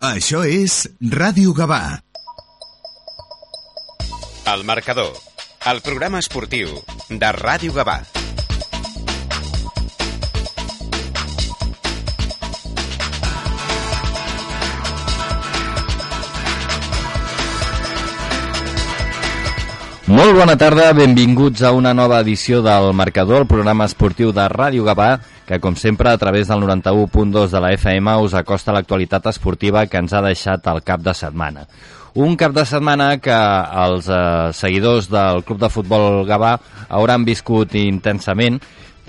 [0.00, 1.82] Això és Ràdio Gavà.
[4.48, 5.10] El marcador,
[5.72, 6.70] el programa esportiu
[7.10, 7.98] de Ràdio Gavà.
[20.08, 24.86] Molt bona tarda, benvinguts a una nova edició del Marcador, el programa esportiu de Ràdio
[24.86, 25.18] Gavà,
[25.48, 29.96] que com sempre a través del 91.2 de la FM us acosta l'actualitat esportiva que
[29.96, 31.64] ens ha deixat el cap de setmana.
[32.20, 34.18] Un cap de setmana que els eh,
[34.52, 36.58] seguidors del Club de Futbol Gavà
[36.88, 38.58] hauran viscut intensament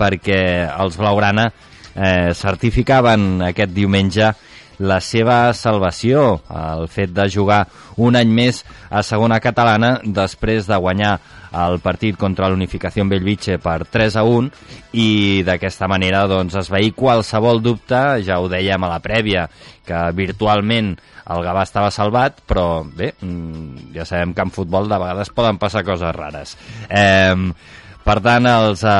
[0.00, 0.40] perquè
[0.70, 4.32] els Blaugrana eh, certificaven aquest diumenge
[4.80, 7.66] la seva salvació, el fet de jugar
[8.00, 11.18] un any més a segona catalana després de guanyar
[11.50, 14.50] el partit contra l'Unificació Bellvitge per 3 a 1
[15.00, 15.08] i
[15.46, 19.48] d'aquesta manera doncs, es veí qualsevol dubte, ja ho dèiem a la prèvia,
[19.86, 20.94] que virtualment
[21.30, 25.58] el Gavà estava salvat, però bé, mm, ja sabem que en futbol de vegades poden
[25.58, 26.56] passar coses rares.
[26.88, 27.52] Eh,
[28.04, 28.90] per tant, els, eh,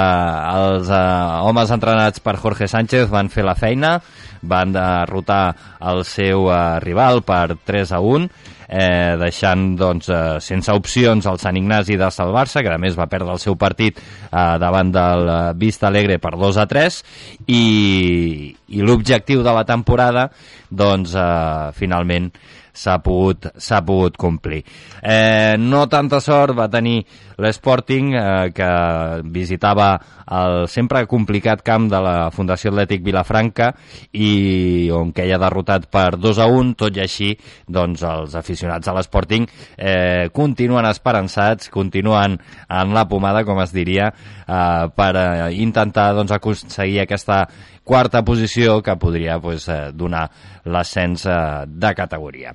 [0.54, 1.02] els eh,
[1.46, 3.96] homes entrenats per Jorge Sánchez van fer la feina,
[4.42, 5.54] van derrotar
[5.90, 8.28] el seu eh, rival per 3 a 1,
[8.70, 13.08] eh, deixant doncs, eh, sense opcions el Sant Ignasi de salvar-se, que a més va
[13.10, 17.00] perdre el seu partit eh, davant del eh, Vista Alegre per 2 a 3,
[17.50, 17.64] i,
[18.70, 20.28] i l'objectiu de la temporada,
[20.70, 22.30] doncs, eh, finalment,
[22.72, 23.50] s'ha pogut,
[23.86, 24.62] pogut complir.
[25.02, 27.04] Eh, no tanta sort va tenir
[27.40, 28.70] l'Sporting, eh, que
[29.24, 29.94] visitava
[30.30, 33.72] el sempre complicat camp de la Fundació Atlètic Vilafranca
[34.12, 37.32] i on queia derrotat per 2 a 1, tot i així
[37.66, 44.12] doncs, els aficionats a l'Sporting eh, continuen esperançats, continuen en la pomada, com es diria,
[44.46, 47.46] eh, per eh, intentar doncs, aconseguir aquesta
[47.90, 50.28] quarta posició que podria pues, eh, donar
[50.64, 52.54] l'ascens eh, de categoria.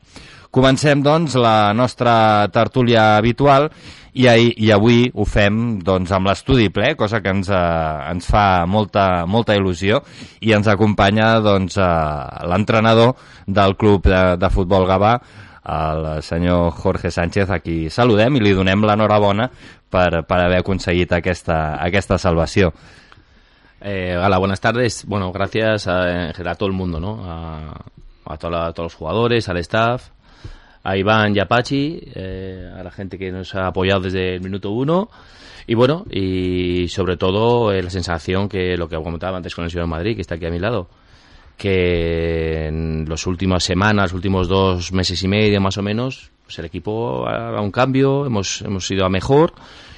[0.56, 3.68] Comencem, doncs, la nostra tertúlia habitual
[4.16, 8.64] i, i avui ho fem doncs, amb l'estudi ple, cosa que ens, eh, ens fa
[8.64, 10.00] molta, molta il·lusió
[10.40, 15.18] i ens acompanya doncs, eh, l'entrenador del club de, de futbol Gavà,
[15.66, 19.50] el senyor Jorge Sánchez, a qui saludem i li donem l'enhorabona
[19.92, 22.72] per, per haver aconseguit aquesta, aquesta salvació.
[23.88, 25.06] Eh, hola, buenas tardes.
[25.06, 27.22] Bueno, gracias a, a todo el mundo, ¿no?
[27.24, 27.86] A,
[28.26, 30.10] a, toda, a todos los jugadores, al staff,
[30.84, 34.42] a Iván y a Pachi, eh, a la gente que nos ha apoyado desde el
[34.42, 35.08] minuto uno.
[35.68, 39.70] Y bueno, y sobre todo eh, la sensación que lo que comentaba antes con el
[39.70, 40.88] señor Madrid, que está aquí a mi lado,
[41.56, 46.66] que en las últimas semanas, últimos dos meses y medio más o menos, pues el
[46.66, 49.54] equipo ha dado un cambio, hemos, hemos ido a mejor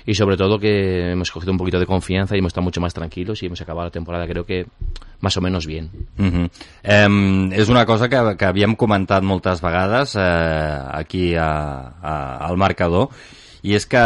[0.07, 2.93] y sobre todo que hemos cogido un poquito de confianza y hemos estado mucho más
[2.93, 4.65] tranquilos y hemos acabado la temporada creo que
[5.19, 5.91] más o menos bien.
[6.17, 6.49] Uh -huh.
[6.81, 12.55] eh, és una cosa que, que havíem comentat moltes vegades eh, aquí a, a, al
[12.55, 13.09] marcador
[13.63, 13.99] i és que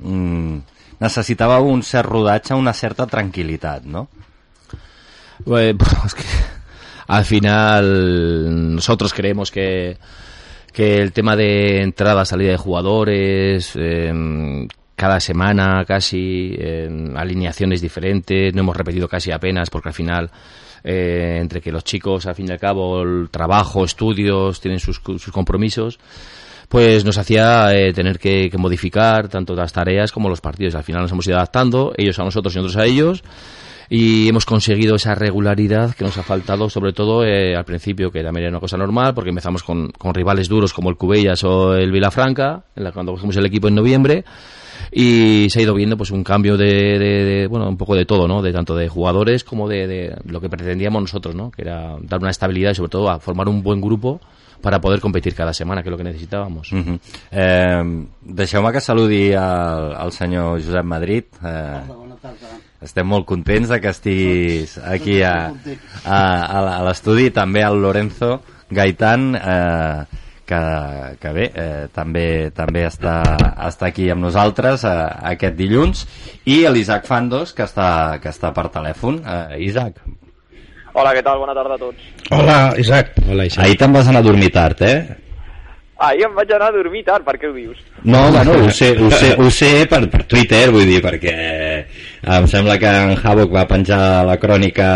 [0.00, 0.58] mm,
[1.00, 4.08] necessitava un cert rodatge, una certa tranquil·litat, no?
[5.44, 6.24] Bueno, es que
[7.06, 9.98] al final nosotros creemos que
[10.72, 14.12] que el tema de entrada, salida de jugadores, eh,
[14.96, 20.30] cada semana casi, en alineaciones diferentes, no hemos repetido casi apenas porque al final
[20.86, 25.00] eh, entre que los chicos al fin y al cabo el trabajo, estudios, tienen sus,
[25.02, 25.98] sus compromisos,
[26.68, 30.74] pues nos hacía eh, tener que, modificar tanto las tareas como los partidos.
[30.74, 33.24] Al final nos hemos ido adaptando, ellos a nosotros y nosotros a ellos,
[33.88, 38.22] y hemos conseguido esa regularidad que nos ha faltado, sobre todo eh, al principio, que
[38.22, 41.74] también era una cosa normal, porque empezamos con, con rivales duros como el Cubellas o
[41.74, 44.24] el Vilafranca, en la, cuando cogimos el equipo en noviembre,
[44.96, 48.04] y se ha ido viendo pues un cambio de, de, de, bueno un poco de
[48.04, 51.62] todo no de tanto de jugadores como de, de, lo que pretendíamos nosotros no que
[51.62, 54.20] era dar una estabilidad y sobre todo a formar un buen grupo
[54.64, 56.56] para poder competir cada setmana, que és el que necessitàvem.
[56.56, 56.98] Uh -huh.
[57.30, 61.24] eh, Deixeu-me que saludi al, al senyor Josep Madrid.
[61.44, 62.48] Eh, bona tarda.
[62.80, 65.52] Estem molt contents de que estiguis aquí a,
[66.04, 66.18] a,
[66.56, 68.40] a, a l'estudi, també al Lorenzo
[68.70, 70.04] Gaitán, eh,
[70.48, 70.60] que,
[71.20, 73.20] que bé, eh, també també està,
[73.68, 74.98] està aquí amb nosaltres eh,
[75.34, 76.04] aquest dilluns
[76.44, 80.02] i l'Isaac Fandos que està, que està per telèfon eh, Isaac
[80.94, 81.40] Hola, què tal?
[81.42, 82.02] Bona tarda a tots.
[82.30, 83.16] Hola, Isaac.
[83.26, 83.64] Hola, Isaac.
[83.64, 85.16] Ahir te'n vas anar a dormir tard, eh?
[86.06, 87.80] Ahir em vaig anar a dormir tard, per què ho dius?
[88.04, 91.34] No, bueno, ho sé, ho sé, ho sé per, per Twitter, vull dir, perquè
[92.24, 94.86] em sembla que en Havok va penjar la crònica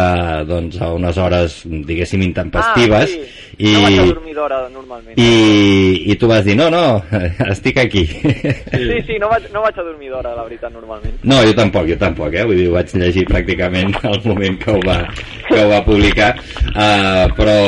[0.49, 3.13] doncs, a unes hores, diguéssim, intempestives.
[3.13, 3.49] Ah, sí.
[3.59, 5.17] I, no vaig a dormir d'hora, normalment.
[5.19, 7.01] I, I tu vas dir, no, no,
[7.53, 8.05] estic aquí.
[8.07, 11.17] Sí, sí, no vaig, no vaig a dormir d'hora, la veritat, normalment.
[11.27, 12.45] No, jo tampoc, jo tampoc, eh?
[12.47, 15.01] Vull dir, vaig llegir pràcticament al moment que ho va,
[15.49, 16.31] que ho va publicar.
[16.69, 17.59] Uh, però,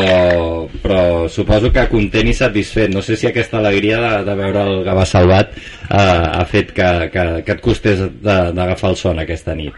[0.79, 2.95] però suposo que content i satisfet.
[2.95, 5.59] No sé si aquesta alegria de, de veure el Gavà salvat
[5.91, 9.75] eh, ha fet que, que, que et costés d'agafar el son aquesta nit.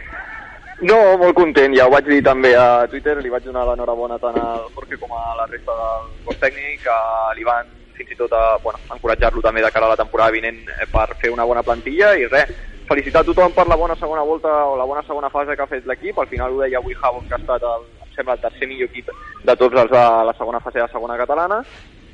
[0.82, 4.38] No, molt content, ja ho vaig dir també a Twitter, li vaig donar l'enhorabona tant
[4.40, 8.56] al Jorge com a la resta del cos tècnic, a l'Ivan fins i tot a
[8.64, 12.16] bueno, encoratjar-lo també de cara a la temporada vinent eh, per fer una bona plantilla
[12.18, 12.50] i res,
[12.88, 15.70] felicitar a tothom per la bona segona volta o la bona segona fase que ha
[15.70, 18.42] fet l'equip, al final ho deia avui Havok que ha estat el, em sembla el
[18.42, 19.12] tercer millor equip
[19.46, 21.62] de tots els de la segona fase de la segona catalana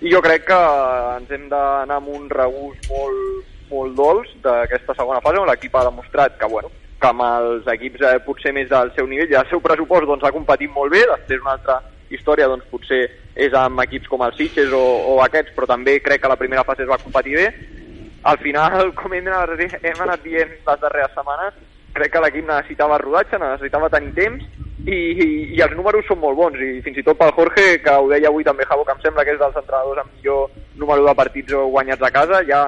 [0.05, 0.59] i jo crec que
[1.17, 5.87] ens hem d'anar amb un regust molt, molt dolç d'aquesta segona fase on l'equip ha
[5.89, 6.71] demostrat que, bueno,
[7.01, 10.27] que amb els equips eh, potser més del seu nivell i del seu pressupost doncs,
[10.27, 11.79] ha competit molt bé, després una altra
[12.11, 13.05] història doncs, potser
[13.39, 14.85] és amb equips com el Sitges o,
[15.15, 17.49] o aquests, però també crec que la primera fase es va competir bé.
[18.27, 21.61] Al final, com hem anat, hem anat dient les darreres setmanes,
[21.95, 24.45] crec que l'equip necessitava rodatge, necessitava tenir temps
[24.87, 27.95] i, i, i els números són molt bons i fins i tot pel Jorge, que
[27.95, 31.07] ho deia avui també Javo, que em sembla que és dels entrenadors amb millor número
[31.07, 32.63] de partits guanyats a casa, ja,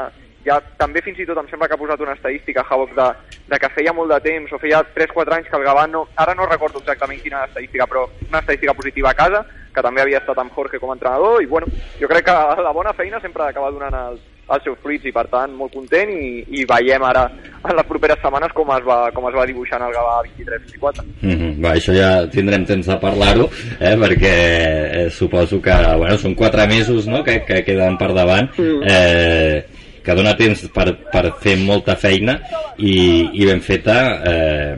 [0.47, 3.09] ja també fins i tot em sembla que ha posat una estadística Havok de,
[3.53, 6.35] de que feia molt de temps o feia 3-4 anys que el Gavà no, ara
[6.35, 9.45] no recordo exactament quina estadística però una estadística positiva a casa
[9.75, 11.69] que també havia estat amb Jorge com a entrenador i bueno,
[12.01, 15.27] jo crec que la bona feina sempre acaba donant els, els seus fruits i per
[15.31, 17.27] tant molt content i, i veiem ara
[17.61, 21.37] en les properes setmanes com es va, com es va dibuixant el Gavà 23-24 Mm
[21.37, 21.65] -hmm.
[21.65, 23.45] Va, això ja tindrem temps de parlar-ho,
[23.79, 24.37] eh, perquè
[25.05, 29.65] eh, suposo que bueno, són quatre mesos no, que, que queden per davant, eh,
[30.05, 32.39] que dona temps per, per fer molta feina
[32.79, 32.95] i,
[33.37, 34.77] i ben feta eh,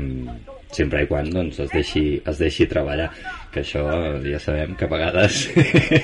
[0.73, 3.11] sempre i quan doncs, es, deixi, es deixi treballar
[3.53, 3.85] que això
[4.25, 5.43] ja sabem que a vegades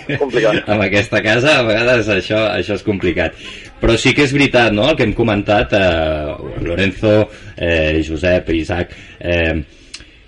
[0.69, 3.39] amb aquesta casa a vegades això, això és complicat
[3.81, 4.91] però sí que és veritat no?
[4.91, 6.35] el que hem comentat eh,
[6.67, 7.15] Lorenzo,
[7.57, 9.57] eh, Josep Isaac eh,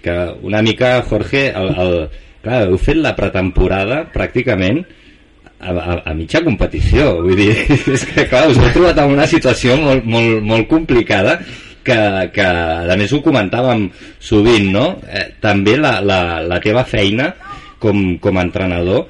[0.00, 0.16] que
[0.48, 1.94] una mica Jorge el, el,
[2.40, 4.80] clar, heu fet la pretemporada pràcticament
[5.60, 7.52] a, a, a mitja competició vull dir,
[7.94, 11.38] és que clar, us heu trobat en una situació molt, molt, molt complicada
[11.84, 12.00] que,
[12.34, 13.88] que a més ho comentàvem
[14.20, 14.86] sovint no?
[15.08, 17.32] eh, també la, la, la teva feina
[17.80, 19.08] com, com a entrenador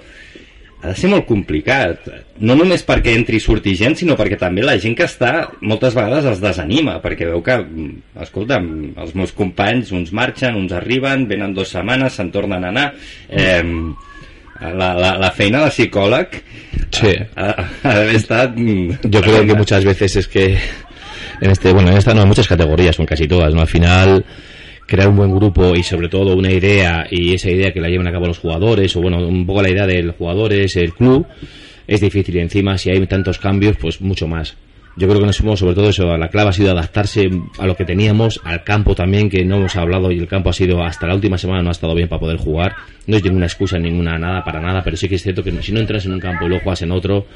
[0.81, 2.06] ha de ser molt complicat
[2.41, 5.96] no només perquè entri i surti gent sinó perquè també la gent que està moltes
[5.96, 7.91] vegades es desanima perquè veu que mm,
[8.25, 8.61] escolta,
[9.05, 12.87] els meus companys uns marxen, uns arriben, venen dues setmanes se'n tornen a anar
[13.29, 13.61] eh,
[14.60, 16.42] la, la, la feina de psicòleg
[16.90, 17.12] Sí.
[17.36, 20.58] ha, ha d'haver estat Yo creo que muchas veces es que
[21.40, 23.60] en este, bueno, en esta no, en muchas categorías, son casi todas, ¿no?
[23.60, 24.24] Al final
[24.86, 28.08] crear un buen grupo y sobre todo una idea y esa idea que la lleven
[28.08, 31.26] a cabo los jugadores o bueno, un poco la idea del jugador es el club
[31.86, 34.56] es difícil y encima si hay tantos cambios pues mucho más.
[34.96, 37.76] Yo creo que nos hemos, sobre todo eso, la clave ha sido adaptarse a lo
[37.76, 41.06] que teníamos, al campo también, que no hemos hablado y el campo ha sido hasta
[41.06, 42.75] la última semana no ha estado bien para poder jugar.
[43.06, 45.72] No es ninguna excusa, ninguna nada, para nada, pero sí que es cierto que si
[45.72, 47.26] no entras en un campo y luego juegas en otro,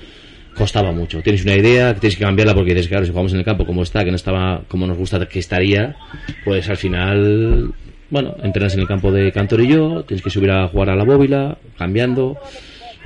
[0.54, 1.22] costaba mucho.
[1.22, 3.82] Tienes una idea, tienes que cambiarla porque dices, claro, si jugamos en el campo como
[3.82, 5.96] está, que no estaba como nos gusta que estaría,
[6.44, 7.72] pues al final,
[8.10, 10.96] bueno, entrenas en el campo de Cantor y yo, tienes que subir a jugar a
[10.96, 12.36] la bóvila, cambiando.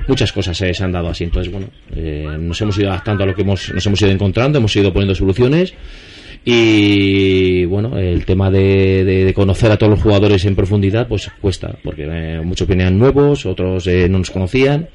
[0.09, 3.27] Muchas cosas eh, se han dado así, entonces bueno, eh, nos hemos ido adaptando a
[3.27, 5.71] lo que hemos, nos hemos ido encontrando, hemos ido poniendo soluciones
[6.43, 11.75] y bueno, el tema de, de- conocer a todos los jugadores en profundidad pues cuesta,
[11.83, 14.89] porque eh, muchos venían nuevos, otros eh, no nos conocían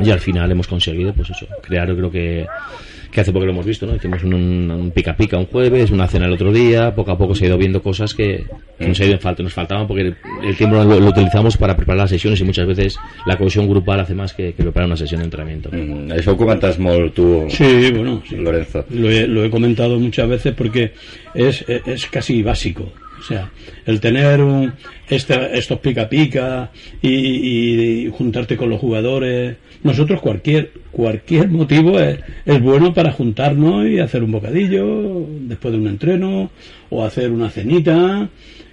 [0.00, 2.46] y al final hemos conseguido, pues eso, crear, yo creo que,
[3.16, 3.96] que hace poco lo hemos visto, ¿no?
[3.96, 7.34] Hicimos un, un pica pica un jueves, una cena el otro día, poco a poco
[7.34, 8.44] se ha ido viendo cosas que,
[8.78, 11.56] que nos ha ido en falta, nos faltaban porque el, el tiempo lo, lo utilizamos
[11.56, 14.86] para preparar las sesiones y muchas veces la cohesión grupal hace más que, que preparar
[14.88, 15.70] una sesión de entrenamiento.
[15.72, 18.36] Mm, això ho comentes molt tu, Sí, bueno, sí.
[18.36, 18.84] Lorenzo.
[18.90, 20.92] Lo he, lo he comentado muchas veces porque
[21.34, 22.92] es, es casi básico.
[23.26, 23.50] Sea,
[23.86, 24.72] el tener un,
[25.08, 26.70] este- estos pica pica
[27.02, 29.56] y, y- juntarte con los jugadores.
[29.82, 35.78] Nosotros cualquier cualquier motivo es, es bueno para juntarnos y hacer un bocadillo después de
[35.80, 36.50] un entreno
[36.90, 38.28] o hacer una cenita.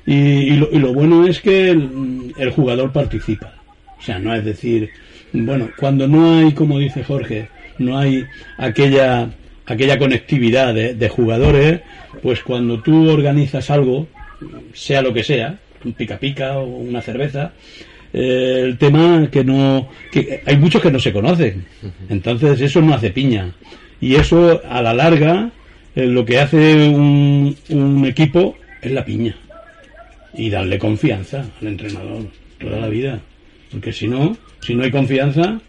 [0.06, 3.56] Y, y lo, lo bueno es que el, el jugador participa.
[3.98, 4.90] O sea, no es decir,
[5.34, 7.48] bueno, cuando no hay, como dice Jorge,
[7.80, 8.26] no hay
[8.58, 9.30] aquella
[9.66, 11.80] aquella conectividad de, de jugadores,
[12.22, 14.08] pues cuando tú organizas algo,
[14.74, 17.54] sea lo que sea, un pica pica o una cerveza,
[18.14, 21.66] eh, el tema que no, que hay muchos que no se conocen,
[22.10, 23.54] entonces eso no hace piña.
[24.00, 25.52] Y eso a la larga
[25.96, 29.36] eh, lo que hace un, un equipo es la piña.
[30.36, 32.26] Y darle confianza al entrenador
[32.60, 33.22] toda la vida.
[33.72, 35.60] Porque si no, si no hay confianza,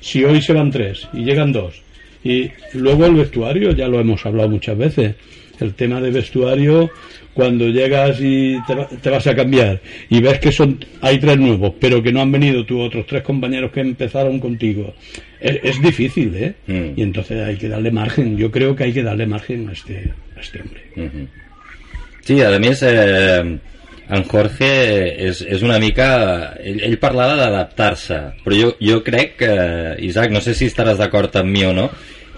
[0.00, 1.82] si hoy se van tres y llegan dos,
[2.24, 5.14] y luego el vestuario, ya lo hemos hablado muchas veces,
[5.60, 6.90] el tema de vestuario,
[7.38, 9.80] cuando llegas y te, te vas a cambiar
[10.10, 13.22] y ves que son hay tres nuevos, pero que no han venido tus otros tres
[13.22, 14.92] compañeros que empezaron contigo,
[15.38, 16.54] es, es difícil, ¿eh?
[16.66, 16.98] Mm.
[16.98, 18.36] Y entonces hay que darle margen.
[18.36, 20.82] Yo creo que hay que darle margen a este, a este hombre.
[20.96, 21.28] Mhm.
[22.24, 23.58] Sí, a més, eh,
[24.10, 24.72] en Jorge
[25.28, 26.08] és, és una mica...
[26.58, 29.54] Ell, ell parlava d'adaptar-se, però jo, jo crec que,
[30.10, 31.86] Isaac, no sé si estaràs d'acord amb mi o no,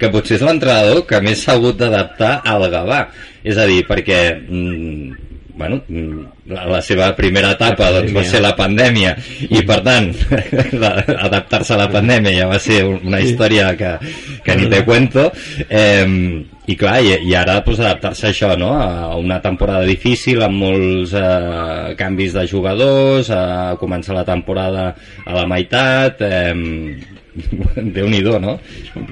[0.00, 3.04] que potser és l'entrenador que més s'ha hagut d'adaptar al Gavà.
[3.44, 5.26] És a dir, perquè mm,
[5.60, 6.20] bueno, mm,
[6.54, 9.12] la, la seva primera etapa doncs, va ser la pandèmia.
[9.50, 10.08] I per tant
[11.26, 13.92] adaptar-se a la pandèmia ja va ser un- una història que,
[14.44, 15.28] que ni te cuento.
[15.68, 16.06] Eh,
[16.70, 18.70] i clar, i, i ara pues, adaptar-se a això no?
[18.78, 24.92] a una temporada difícil amb molts eh, canvis de jugadors a començar la temporada
[25.26, 26.54] a la meitat eh,
[27.96, 28.56] Déu-n'hi-do, no?
[28.62, 29.02] Sí,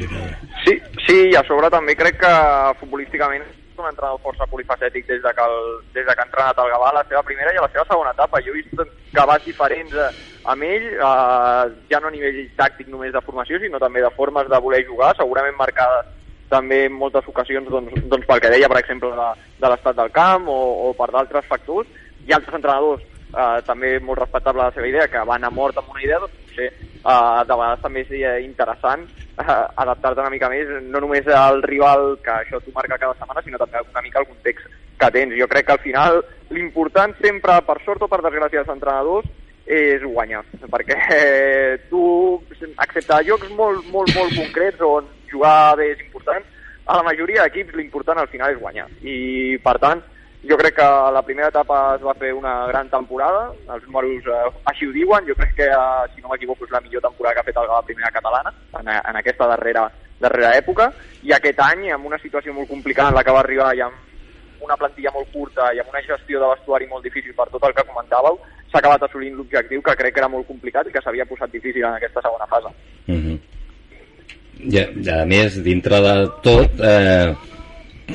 [1.09, 2.35] sí, i a sobre també crec que
[2.83, 5.59] futbolísticament és un entrenador força polifacètic des de que, el,
[5.95, 7.87] des de que ha entrenat el Gavà a la seva primera i a la seva
[7.89, 8.43] segona etapa.
[8.45, 8.83] Jo he vist
[9.15, 9.97] Gavàs diferents
[10.45, 14.49] amb ell, eh, ja no a nivell tàctic només de formació, sinó també de formes
[14.51, 16.15] de voler jugar, segurament marcades
[16.49, 19.29] també en moltes ocasions doncs, doncs pel que deia, per exemple, de,
[19.61, 21.89] de l'estat del camp o, o per d'altres factors,
[22.27, 25.93] i altres entrenadors eh, també molt respectable la seva idea, que van a mort amb
[25.93, 26.71] una idea, doncs potser
[27.05, 29.07] eh, de vegades també és interessant
[29.39, 33.45] eh, adaptar-te una mica més, no només al rival que això t'ho marca cada setmana,
[33.45, 34.67] sinó també una mica al context
[34.99, 35.37] que tens.
[35.39, 39.29] Jo crec que al final l'important sempre, per sort o per desgràcia dels entrenadors,
[39.69, 42.03] és guanyar, perquè eh, tu,
[42.57, 46.47] excepte jocs molt, molt, molt concrets on jugar bé és important,
[46.89, 48.87] a la majoria d'equips l'important al final és guanyar.
[49.05, 50.01] I, per tant,
[50.47, 54.51] jo crec que la primera etapa es va fer una gran temporada, els números eh,
[54.71, 57.41] així ho diuen, jo crec que, eh, si no m'equivoco, és la millor temporada que
[57.41, 59.89] ha fet el Gavà primera catalana en, en aquesta darrera,
[60.21, 60.93] darrera època,
[61.23, 64.07] i aquest any, amb una situació molt complicada en la que va arribar i amb
[64.63, 67.75] una plantilla molt curta i amb una gestió de vestuari molt difícil per tot el
[67.75, 68.39] que comentàveu,
[68.71, 71.85] s'ha acabat assolint l'objectiu que crec que era molt complicat i que s'havia posat difícil
[71.85, 72.73] en aquesta segona fase.
[74.59, 77.31] I, a- i a més, dintre de tot, eh,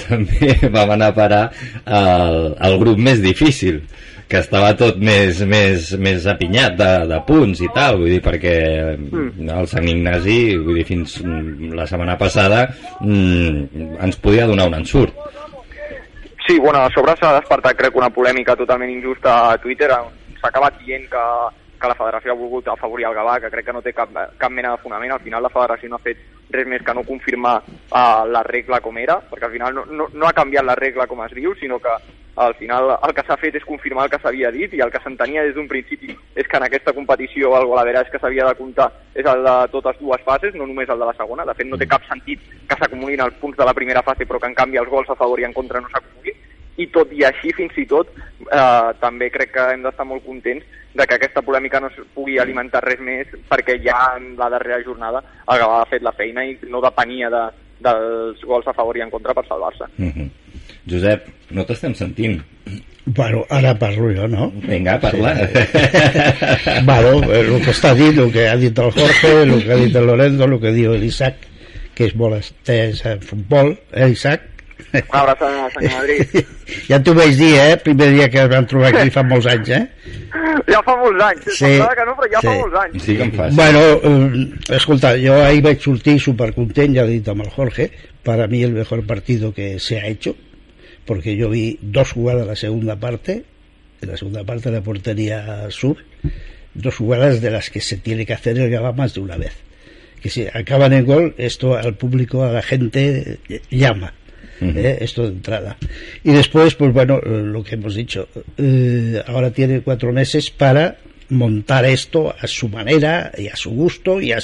[0.08, 1.44] també vam anar a parar
[1.86, 3.82] al, al grup més difícil,
[4.30, 8.56] que estava tot més, més, més apinyat de, de punts i tal, vull dir, perquè
[8.96, 9.50] mm.
[9.60, 12.66] el Sant Ignasi, vull dir, fins mm, la setmana passada
[13.02, 15.14] mm, ens podia donar un ensurt.
[16.48, 19.92] Sí, bueno, a sobre s'ha despertat, crec, una polèmica totalment injusta a Twitter,
[20.40, 21.28] s'ha acabat dient que,
[21.84, 24.52] que la federació ha volgut afavorir el Gavà, que crec que no té cap, cap
[24.56, 25.12] mena de fonament.
[25.12, 26.22] Al final la federació no ha fet
[26.54, 30.08] res més que no confirmar uh, la regla com era, perquè al final no, no,
[30.14, 31.96] no ha canviat la regla com es diu, sinó que
[32.44, 35.02] al final el que s'ha fet és confirmar el que s'havia dit i el que
[35.04, 38.88] s'entenia des d'un principi és que en aquesta competició el golaveratge que s'havia de comptar
[39.14, 41.46] és el de totes dues fases, no només el de la segona.
[41.46, 44.40] De fet, no té cap sentit que s'acumulin els punts de la primera fase però
[44.40, 46.42] que en canvi els gols a favor i en contra no s'acumulin
[46.78, 48.10] i tot i així, fins i tot,
[48.50, 52.38] eh, també crec que hem d'estar molt contents de que aquesta polèmica no es pugui
[52.38, 56.46] alimentar res més perquè ja en la darrera jornada el Gavà ha fet la feina
[56.46, 57.44] i no depenia de,
[57.84, 59.86] dels gols a favor i en contra per salvar-se.
[59.98, 60.30] Mm -hmm.
[60.90, 62.42] Josep, no t'estem sentint.
[63.06, 64.52] Bueno, ara parlo jo, no?
[64.56, 65.34] Vinga, parla.
[66.90, 69.96] bueno, el que està dit, el que ha dit el Jorge, el que ha dit
[69.96, 71.36] el Lorenzo, el que diu l'Isaac,
[71.96, 74.53] que és molt estès en futbol, eh, Isaac?
[74.94, 76.46] Una abraçada, senyor Madrid.
[76.90, 77.78] ja t'ho vaig dir, eh?
[77.84, 79.84] Primer dia que es van trobar aquí fa molts anys, eh?
[80.70, 82.62] Ja fa molts anys, Sí, pensava que no, però ja fa sí.
[82.62, 83.06] molts anys.
[83.06, 83.56] Sí que em fas.
[83.58, 87.92] Bueno, eh, escolta, yo ahí vaig sortir supercontent, lo he dicho al Jorge,
[88.24, 90.36] para mí el mejor partido que se ha hecho,
[91.06, 93.44] porque yo vi dos jugadas en la segunda parte,
[94.02, 95.98] en la segunda parte de la portería sur,
[96.74, 99.54] dos jugadas de las que se tiene que hacer el Gabá más de una vez.
[100.22, 103.40] Que si acaban en gol, esto al público, a la gente,
[104.64, 105.78] eh, esto de entrada.
[106.24, 108.28] Y después, pues bueno, eh, lo que hemos dicho,
[108.58, 110.98] eh, ahora tiene cuatro meses para
[111.30, 114.40] montar esto a su manera y a su gusto y a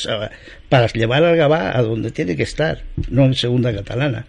[0.69, 4.25] para llevar al Gabá a donde tiene que estar, no en segunda catalana,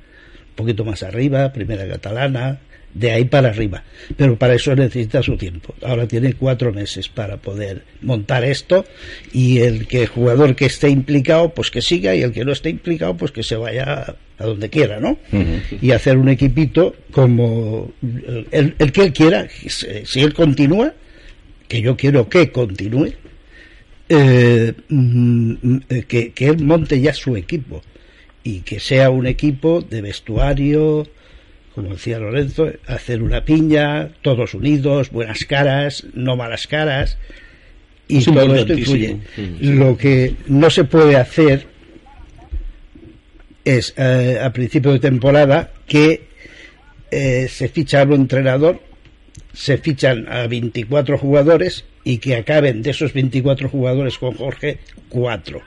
[0.49, 2.59] un poquito más arriba, primera catalana,
[2.95, 3.85] de ahí para arriba.
[4.17, 5.75] Pero para eso necesita su tiempo.
[5.83, 8.85] Ahora tiene cuatro meses para poder montar esto
[9.33, 12.53] y el que el jugador que esté implicado, pues que siga y el que no
[12.53, 15.19] esté implicado, pues que se vaya a donde quiera, ¿no?
[15.83, 17.93] Y hacer un equipito como
[18.51, 20.95] el, el que él quiera, si él continúa,
[21.69, 23.13] que yo quiero que continúe,
[24.09, 27.83] eh, mm, eh, que, que él monte ya su equipo
[28.43, 31.07] y que sea un equipo de vestuario,
[31.75, 37.17] como decía Lorenzo, hacer una piña, todos unidos, buenas caras, no malas caras,
[38.09, 39.19] y Es todo esto influye.
[39.61, 41.67] Lo que no se puede hacer
[43.65, 46.29] es eh, a principio de temporada que
[47.11, 48.81] eh, se ficha a un entrenador,
[49.53, 55.63] se fichan a 24 jugadores y que acaben de esos 24 jugadores con Jorge, cuatro.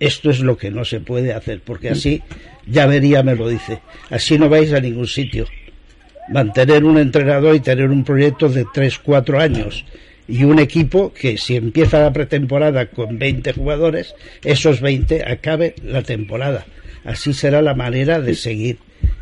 [0.00, 2.22] Esto es lo que no se puede hacer, porque así,
[2.66, 5.46] ya vería, me lo dice, así no vais a ningún sitio.
[6.30, 9.84] Mantener un entrenador y tener un proyecto de 3, 4 años
[10.26, 14.14] y un equipo que si empieza la pretemporada con 20 jugadores,
[14.44, 16.64] esos 20 acabe la temporada.
[17.04, 18.78] Así será la manera de seguir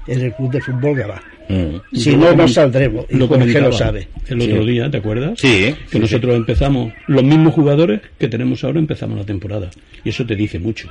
[0.06, 1.22] en el club de fútbol Gabá.
[1.48, 1.96] Mm.
[1.96, 3.06] Si no, no saldremos.
[3.08, 4.08] Y lo Jorge lo sabe.
[4.28, 5.38] El otro día, ¿te acuerdas?
[5.40, 9.70] Sí, Que sí, nosotros empezamos, los mismos jugadores que tenemos ahora empezamos la temporada.
[10.04, 10.90] Y eso te dice mucho.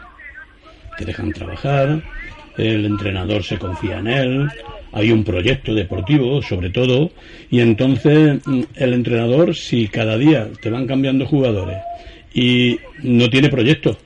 [0.98, 2.02] Te dejan trabajar,
[2.58, 4.48] el entrenador se confía en él,
[4.92, 7.12] hay un proyecto deportivo, sobre todo,
[7.52, 11.78] y entonces mm, el entrenador, si cada día te van cambiando jugadores
[12.34, 13.98] y no tiene proyecto,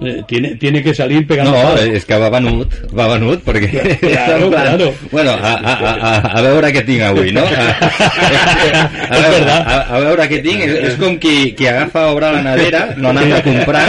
[0.00, 1.80] eh, tiene, tiene que salir pegando No, palos.
[1.96, 3.70] és que va venut, va venut, perquè...
[4.00, 4.92] Claro, plan, claro.
[5.10, 7.44] Bueno, a, a, a, a veure què tinc avui, no?
[7.96, 12.30] A, a, veure, a, a veure què tinc, és, és com qui, qui agafa obre
[12.34, 13.84] la nevera, no ha anat a comprar,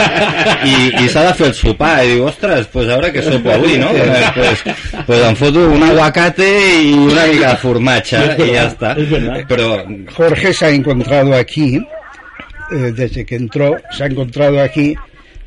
[0.66, 3.52] i, i s'ha de fer el sopar, i diu, ostres, pues a veure què sopo
[3.54, 3.90] avui, no?
[3.96, 4.62] Eh, pues,
[5.08, 6.48] pues em foto un aguacate
[6.86, 8.94] i una mica de formatge, i ja està.
[9.50, 9.70] Però,
[10.16, 14.94] Jorge se ha encontrado aquí, eh, desde que entró, se ha encontrado aquí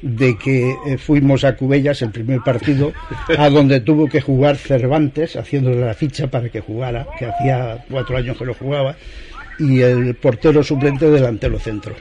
[0.01, 2.93] de que eh, fuimos a Cubellas el primer partido,
[3.37, 8.17] a donde tuvo que jugar Cervantes, haciéndole la ficha para que jugara, que hacía cuatro
[8.17, 8.95] años que no jugaba,
[9.59, 11.93] y el portero suplente delantero centro.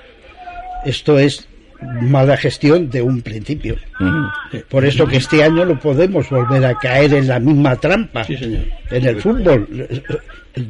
[0.84, 1.46] Esto es
[2.02, 3.76] mala gestión de un principio.
[4.68, 8.24] Por eso que este año no podemos volver a caer en la misma trampa.
[8.24, 8.64] Sí, señor.
[8.90, 9.68] En el fútbol,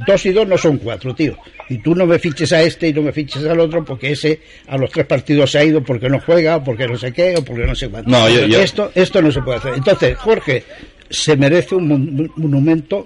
[0.07, 1.37] dos y dos no son cuatro, tío.
[1.69, 4.41] Y tú no me fiches a este y no me fiches al otro porque ese
[4.69, 7.35] a los tres partidos se ha ido porque no juega o porque no sé qué
[7.37, 8.11] o porque no sé cuánto.
[8.11, 9.75] No, yo- yo- Esto, esto no se puede hacer.
[9.75, 10.65] Entonces, Jorge
[11.09, 13.05] se merece un mon- monumento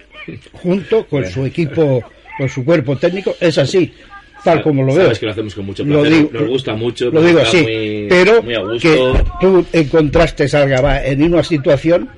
[0.52, 2.02] junto con su equipo,
[2.38, 3.34] con su cuerpo técnico.
[3.40, 3.92] Es así,
[4.44, 5.04] tal como lo veo.
[5.04, 8.42] Sabes que lo hacemos con mucho placer, nos gusta mucho, Lo digo así, muy- pero
[8.42, 8.78] muy a gusto.
[8.88, 12.08] que tú encontraste a Gabá en una situación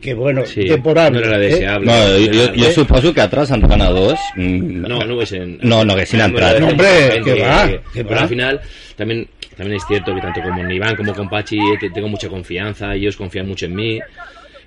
[0.00, 1.18] que, bueno, Sí, deplorable.
[1.20, 1.48] no era la ¿eh?
[1.48, 1.86] deseable.
[1.86, 4.20] no, jo, jo, jo suposo que altres entrenadors...
[4.36, 5.58] mm, No, no hubiesen.
[5.62, 6.60] No, no haguessin entrat.
[6.60, 8.22] No, hombre, que va, que pero va.
[8.22, 8.60] al final,
[8.96, 12.06] también, también es cierto que tanto como en Iván como con Pachi eh, te- tengo
[12.08, 13.98] mucha confianza, ellos confían mucho en mí.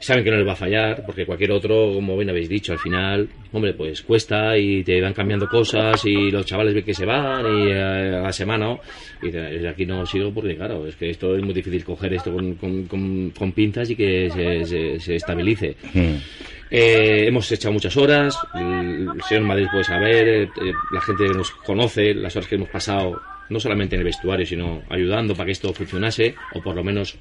[0.02, 2.80] Saben que no les va a fallar, porque cualquier otro, como bien habéis dicho, al
[2.80, 7.06] final, hombre, pues cuesta y te van cambiando cosas y los chavales ven que se
[7.06, 7.80] van y eh,
[8.16, 8.78] a la semana,
[9.22, 12.56] y aquí no sigo porque, claro, es que esto es muy difícil coger esto con,
[12.56, 15.76] con, con- con pinzas y que se, se- se estabilice.
[15.94, 16.16] Mm.
[16.72, 21.34] Eh, hemos echado muchas horas, el señor Madrid puede saber, eh, eh, la gente que
[21.38, 25.46] nos conoce, las horas que hemos pasado, no solamente en el vestuario, sino ayudando para
[25.46, 27.18] que esto funcionase, o por lo menos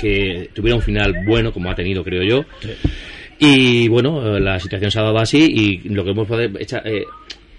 [0.00, 2.44] que tuviera un final bueno, como ha tenido, creo yo.
[3.38, 5.38] Y bueno, eh, la situación se ha dado así
[5.84, 7.04] y lo que hemos podido echa- eh,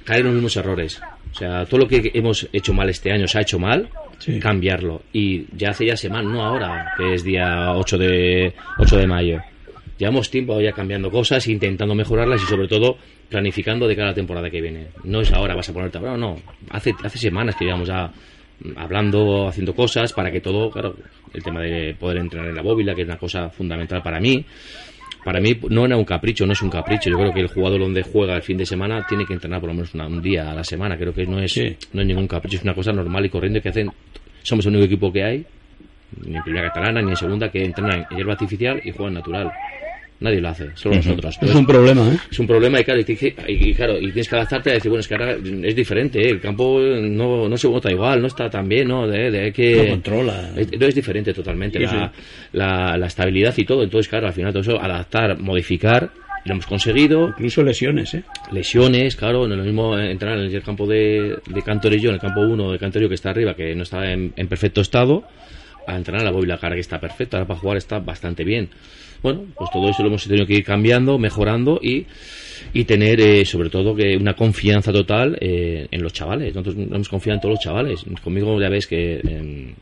[0.03, 1.01] caer en los mismos errores.
[1.31, 4.39] O sea, todo lo que hemos hecho mal este año se ha hecho mal, Sí.
[4.39, 5.01] cambiarlo.
[5.13, 9.39] Y ya hace ya semana, no ahora, que es día 8 de, 8 de mayo.
[9.97, 12.97] Llevamos tiempo ya cambiando cosas, intentando mejorarlas y sobre todo
[13.29, 14.87] planificando de cara a la temporada que viene.
[15.03, 16.37] No es ahora, vas a ponerte ahora, no.
[16.69, 18.11] Hace, hace semanas que llevamos ya
[18.75, 20.95] hablando, haciendo cosas para que todo, claro,
[21.33, 24.43] el tema de poder entrenar en la bóvila, que es una cosa fundamental para mí.
[25.23, 27.09] Para mí no era un capricho, no es un capricho.
[27.09, 29.69] Yo creo que el jugador donde juega el fin de semana tiene que entrenar por
[29.69, 30.97] lo menos una- un día a la semana.
[30.97, 31.75] Creo que no es, Sí.
[31.93, 33.91] no es ningún capricho, es una cosa normal y corriente que hacen.
[34.41, 35.45] Somos el único equipo que hay,
[36.25, 39.13] ni en primera catalana ni en segunda, que entrena en hierba artificial y juega en
[39.13, 39.51] natural.
[40.21, 41.35] Nadie lo hace, solo nosotros.
[41.39, 42.17] Pero Es un problema, ¿eh?
[42.31, 43.05] es un problema y claro, y,
[43.47, 46.29] y- claro, y tienes que adaptarte a decir, bueno, es que ahora es diferente, ¿eh?
[46.29, 49.07] el campo no, no se vota igual, no está tan bien, ¿no?
[49.07, 49.75] De, de- que...
[49.83, 50.51] No controla.
[50.55, 52.11] Es, no, es diferente totalmente la,
[52.53, 56.11] La, la estabilidad y todo, entonces claro, al final todo eso, adaptar, modificar,
[56.45, 58.23] lo hemos conseguido, Incluso lesiones, ¿eh?
[58.51, 62.21] lesiones, claro, no es lo mismo entrar en el campo de, de Cantorillo, en el
[62.21, 65.23] campo 1 de Cantorillo que está arriba, que no está en, en perfecto estado,
[65.87, 68.69] a entrenar la Bóvila Cara que está perfecta, ahora para jugar está bastante bien.
[69.21, 72.07] Bueno, pues todo eso lo hemos tenido que ir cambiando, mejorando y,
[72.73, 76.55] y tener eh, sobre todo que una confianza total eh, en los chavales.
[76.55, 78.03] Nosotros hemos confiado en todos los chavales.
[78.23, 79.73] Conmigo ya ves que em,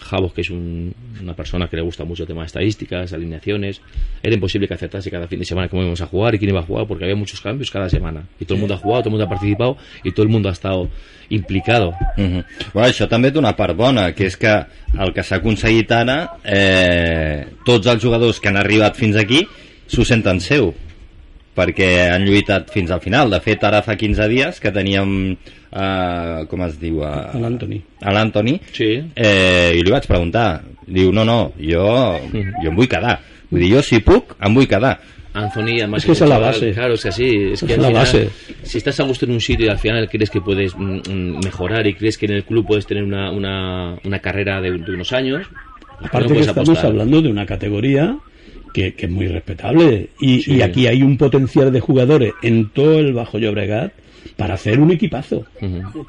[0.00, 3.80] Javos, que es un- una persona que le gusta mucho el tema de estadísticas, alineaciones,
[4.22, 6.60] era imposible que acertase cada fin de semana cómo íbamos a jugar y quién iba
[6.60, 8.24] a jugar porque había muchos cambios cada semana.
[8.40, 10.48] Y todo el mundo ha jugado, todo el mundo ha participado y todo el mundo
[10.48, 10.88] ha estado
[11.30, 11.94] implicado.
[12.16, 12.44] Uh -huh.
[12.72, 14.66] bueno, això també té una part bona, que és que
[14.98, 19.46] el que s'ha aconseguit ara, eh, tots els jugadors que han arribat fins aquí
[19.86, 20.74] s'ho senten seu,
[21.54, 23.30] perquè han lluitat fins al final.
[23.30, 25.36] De fet, ara fa 15 dies que teníem,
[25.72, 27.80] eh, com es diu, a, Al Anthony.
[28.02, 29.02] a l'Anthony, Sí.
[29.14, 33.20] eh, i li vaig preguntar, diu, no, no, jo, jo em vull quedar.
[33.50, 34.98] Vull dir, jo si puc, em vull quedar.
[35.34, 36.02] Anthony, además.
[36.02, 36.70] Es que es la base.
[36.72, 37.28] Claro, es que así.
[37.54, 38.28] Es que Es al la final, base.
[38.62, 41.40] Si estás a gusto en un sitio y al final crees que puedes mm, mm,
[41.44, 44.92] mejorar y crees que en el club puedes tener una, una, una carrera de, de
[44.94, 45.44] unos años,
[46.00, 46.86] Aparte No que estamos apostar.
[46.90, 48.16] hablando de una categoría
[48.74, 50.56] que, que es muy respetable y, Sí.
[50.56, 53.92] y aquí hay un potencial de jugadores en todo el Bajo Llobregat
[54.36, 55.46] para hacer un equipazo.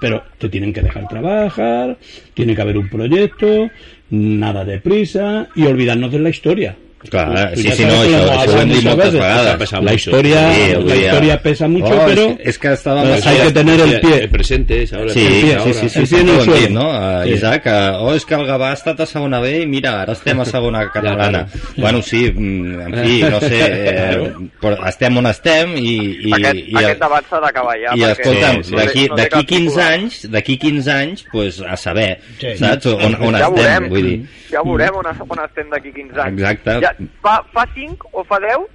[0.01, 1.97] Pero te tienen que dejar trabajar,
[2.33, 3.69] tiene que haber un proyecto,
[4.09, 6.75] nada de prisa y olvidarnos de la historia.
[7.09, 9.55] Clar, Tú sí, sí, no, això, això ho hem dit moltes vegades.
[9.57, 9.95] Pesa La mucho.
[9.95, 13.11] historia, Sí, la historia pesa mucho, Oh, pero és, és que estàvem...
[13.13, 14.17] Hay això- que tener el pie.
[14.23, 15.13] El presente es ahora.
[15.13, 16.89] Sí, el sí, sí, sí, sí, El pie en el dit, no?
[16.89, 17.31] Uh, Sí.
[17.33, 20.13] Isaac, uh, oh, és que el Gavà ha estat a segona B i mira, ara
[20.13, 21.47] estem a segona catalana.
[21.77, 25.95] bueno, sí, mm, en fi, no sé, eh, però estem on estem i...
[26.29, 27.93] i, aquest, i, aquest debat s'ha d'acabar ja.
[27.95, 29.91] i escolta'm, sí, d'aquí no té d'aquí cap 15 titular.
[29.93, 32.55] anys, d'aquí 15 anys, pues, a saber, Sí.
[32.57, 32.85] saps?
[32.85, 34.19] On, on ja estem, veurem, vull dir.
[34.51, 36.39] ja veurem on, on estem d'aquí 15 anys.
[36.41, 36.77] Exacte.
[36.81, 38.65] Ja, fa, fa 5 o fa 10,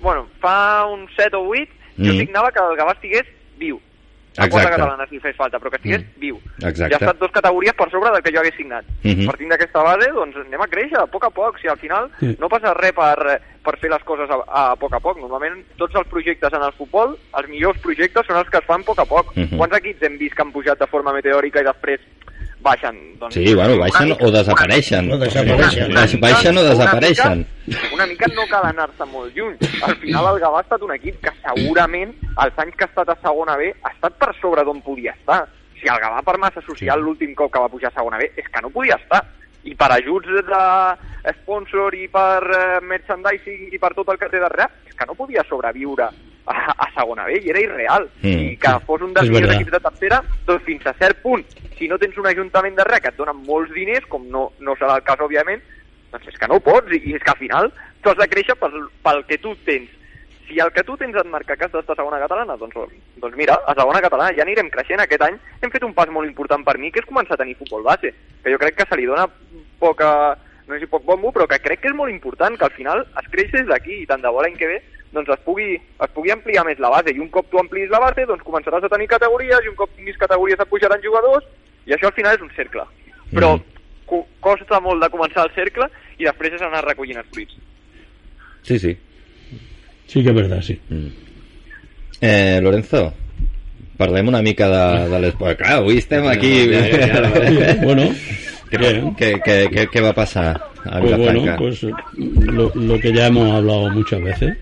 [0.00, 2.18] bueno, fa uns 7 o 8, jo Mm.
[2.18, 3.24] signava que el Gavà estigués
[3.56, 3.80] viu.
[4.36, 4.68] A Exacte.
[4.70, 6.18] catalanes si li fes falta, però que estigués Mm.
[6.18, 6.40] viu.
[6.58, 6.90] Exacte.
[6.90, 8.84] Ja ha estat dos categories per sobre del que jo hagués signat.
[9.04, 9.26] Mhm.
[9.26, 11.58] Partint d'aquesta base, doncs anem a créixer, a poc a poc.
[11.60, 12.36] Si al final Sí.
[12.40, 15.18] no passa res per, per fer les coses a, a poc a poc.
[15.20, 18.80] Normalment tots els projectes en el futbol, els millors projectes són els que es fan
[18.80, 19.36] a poc a poc.
[19.36, 19.56] Mhm.
[19.56, 22.00] Quants equips hem vist que han pujat de forma meteòrica i després
[22.64, 22.96] baixen?
[23.20, 25.12] Doncs, Sí, bueno, baixen una mica- o desapareixen.
[25.12, 25.90] O desapareixen.
[25.92, 27.38] una Baix- Baixen o una desapareixen.
[27.66, 29.56] mica- Una mica no cal anar-se molt lluny.
[29.82, 33.08] Al final el Gavà ha estat un equip que segurament, els anys que ha estat
[33.14, 35.46] a segona B, ha estat per sobre d'on podia estar.
[35.80, 38.48] Si el Gavà per massa social l'últim cop que va pujar a segona B és
[38.48, 39.22] que no podia estar.
[39.64, 44.40] I per ajuts de sponsor i per eh, merchandising i per tot el que té
[44.42, 48.08] darrere, és que no podia sobreviure a, a segona B i era irreal.
[48.22, 48.42] Mm.
[48.52, 51.44] I que fos un dels millors equips de tercera, doncs fins a cert punt,
[51.78, 54.98] si no tens un ajuntament darrere que et dona molts diners, com no, no serà
[54.98, 55.62] el cas, òbviament,
[56.12, 57.70] doncs és que no pots, i, és que al final
[58.02, 59.90] tu has de créixer pel, pel que tu tens.
[60.44, 63.56] Si el que tu tens et marca que has a segona catalana, doncs, doncs mira,
[63.66, 65.00] a segona catalana ja anirem creixent.
[65.00, 67.56] Aquest any hem fet un pas molt important per mi, que és començar a tenir
[67.56, 68.12] futbol base,
[68.44, 69.24] que jo crec que se li dona
[69.80, 70.10] poca,
[70.68, 73.06] no sé si poc bombo, però que crec que és molt important, que al final
[73.22, 74.82] es creix des d'aquí, i tant de bo l'any que ve
[75.14, 78.00] doncs es pugui, es pugui ampliar més la base, i un cop tu ampliïs la
[78.02, 81.46] base, doncs començaràs a tenir categories, i un cop tinguis categories et pujaran jugadors,
[81.86, 82.82] i això al final és un cercle.
[83.32, 83.62] Però Mm.
[84.06, 85.86] co- costa molt de començar el cercle
[86.18, 87.54] i després és anar recollint els fruits.
[88.62, 88.96] Sí, sí.
[90.06, 90.78] sí que es verdad, sí.
[90.88, 91.08] Mm.
[92.20, 93.12] Eh, Lorenzo,
[93.98, 95.34] parlem una mica de, de les...
[95.34, 96.52] Perquè, clar, avui estem aquí...
[96.72, 98.06] Ja, ja, ja, bueno,
[98.70, 98.94] què,
[99.44, 100.46] què, què, què va passar
[100.84, 104.56] a Pues bueno, pues lo, lo que ya hemos hablado muchas veces.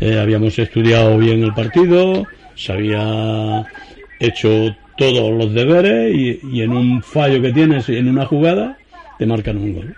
[0.00, 3.64] Eh, habíamos estudiado bien el partido, se había
[4.18, 8.78] hecho todos los deberes y, y en un fallo que tienes en una jugada
[9.18, 9.94] te marcan un gol.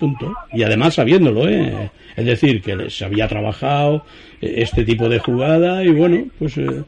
[0.00, 0.34] Punto.
[0.52, 1.90] Y además sabiéndolo, ¿eh?
[2.16, 4.04] Es decir, que se había trabajado
[4.40, 6.82] eh, este tipo de jugada y bueno, pues eh,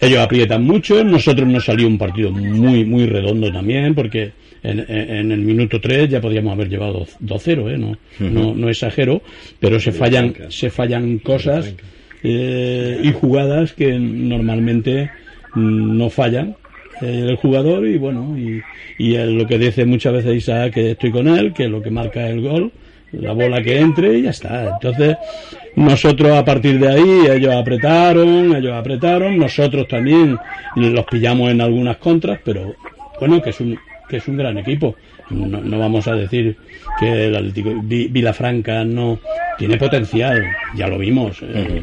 [0.00, 1.02] ellos aprietan mucho.
[1.02, 4.32] Nosotros nos salió un partido muy, muy redondo también, porque
[4.64, 7.78] en, el minuto 3 ya podríamos haber llevado 2-0, ¿eh?
[7.78, 9.22] No, no, no exagero,
[9.60, 11.74] pero se fallan, se fallan cosas
[12.22, 15.10] eh, y jugadas que normalmente
[15.54, 16.56] no fallan
[17.02, 18.62] eh, el jugador y bueno, y,
[18.98, 22.26] y lo que dice muchas veces Isaac, que estoy con él, que lo que marca
[22.28, 22.72] el gol,
[23.12, 24.70] la bola que entre y ya está.
[24.74, 25.16] Entonces,
[25.76, 30.38] nosotros a partir de ahí, ellos apretaron, ellos apretaron, nosotros también
[30.76, 32.74] los pillamos en algunas contras, pero
[33.20, 34.96] bueno, que es un, que es un gran equipo.
[35.30, 36.56] No, no vamos a decir
[36.98, 39.18] que el Atlético Vi- Vilafranca no
[39.58, 40.42] tiene potencial,
[40.74, 41.38] ya lo vimos.
[41.42, 41.82] eh,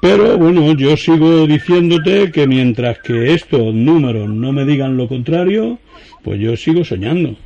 [0.00, 5.78] pero bueno, yo sigo diciéndote que mientras que estos números no me digan lo contrario,
[6.24, 7.36] pues yo sigo soñando.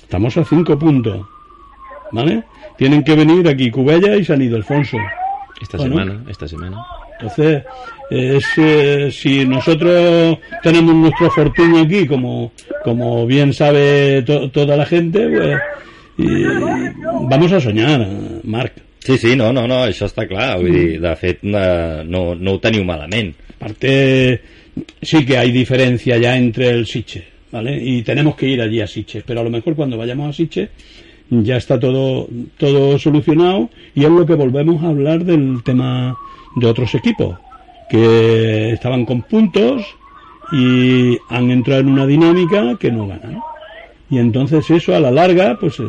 [0.00, 1.26] Estamos a cinco puntos.
[2.12, 2.42] ¿Vale?
[2.78, 4.96] Tienen que venir aquí Cubella y San Ildefonso.
[5.60, 5.96] Esta Bueno.
[5.98, 6.78] semana, esta semana.
[7.18, 7.62] Entonces,
[8.10, 14.84] es, eh, si nosotros tenemos nuestro fortuna aquí, como, como bien sabe to- toda la
[14.86, 15.58] gente, pues
[16.16, 16.44] y
[17.28, 18.06] vamos a soñar,
[18.44, 18.72] Marc.
[19.00, 20.54] Sí, sí, no, no, no, això està clar.
[20.62, 23.34] Vull dir, de fet, eh, no, no ho teniu malament.
[23.58, 24.40] Aparte,
[25.02, 27.76] sí que hay diferencia ya entre el Siche, ¿vale?
[27.82, 30.68] Y tenemos que ir allí a Siche, pero a lo mejor cuando vayamos a Siche
[31.30, 36.16] ya está todo, todo solucionado y es lo que volvemos a hablar del tema
[36.56, 37.36] de otros equipos
[37.88, 39.96] que estaban con puntos
[40.52, 43.40] y han entrado en una dinámica que no ganan.
[44.10, 45.84] Y entonces eso a la larga, pues eh,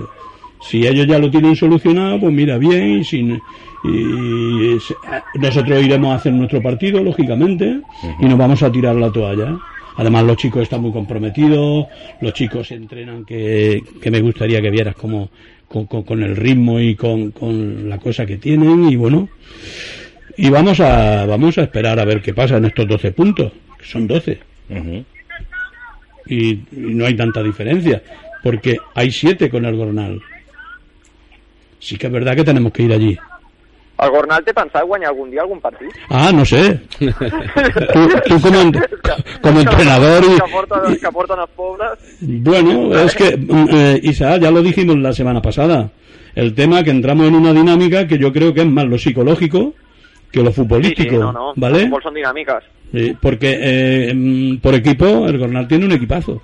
[0.62, 3.42] si ellos ya lo tienen solucionado, pues mira bien y sin
[3.84, 4.96] y se-
[5.36, 7.82] nosotros iremos a hacer nuestro partido, lógicamente,
[8.20, 9.58] y nos vamos a tirar la toalla.
[9.98, 11.88] Además los chicos están muy comprometidos,
[12.22, 15.30] los chicos entrenan que, que me gustaría que vieras como
[15.68, 19.30] con, con- con el ritmo y con, con la cosa que tienen y bueno,
[20.38, 23.86] y vamos a vamos a esperar a ver qué pasa en estos 12 puntos, que
[23.86, 25.06] son 12 Uh -huh.
[26.28, 28.02] y, y no hay tanta diferencia.
[28.44, 30.20] porque hay siete con el Gornal.
[31.80, 33.18] Sí que es verdad que tenemos que ir allí.
[33.98, 35.90] El Gornal té pensat guanyar algun dia algun partit?
[36.10, 36.82] Ah, no sé.
[37.00, 38.74] Tú, tú como, en-
[39.42, 40.36] como entrenador y...
[40.36, 41.12] Que porten, que
[41.56, 41.90] pobres.
[42.22, 45.90] Bueno, es que, mm, eh, Isaac, ya lo dijimos la semana pasada.
[46.36, 49.74] El tema que entramos en una dinámica que yo creo que es más lo psicológico
[50.32, 51.54] que lo futbolístico, sí, no, no.
[51.56, 51.86] ¿vale?
[51.88, 52.66] Futbols són dinàmiques.
[52.92, 56.42] Sí, porque eh, mm, por equipo el Gornal tiene un equipazo.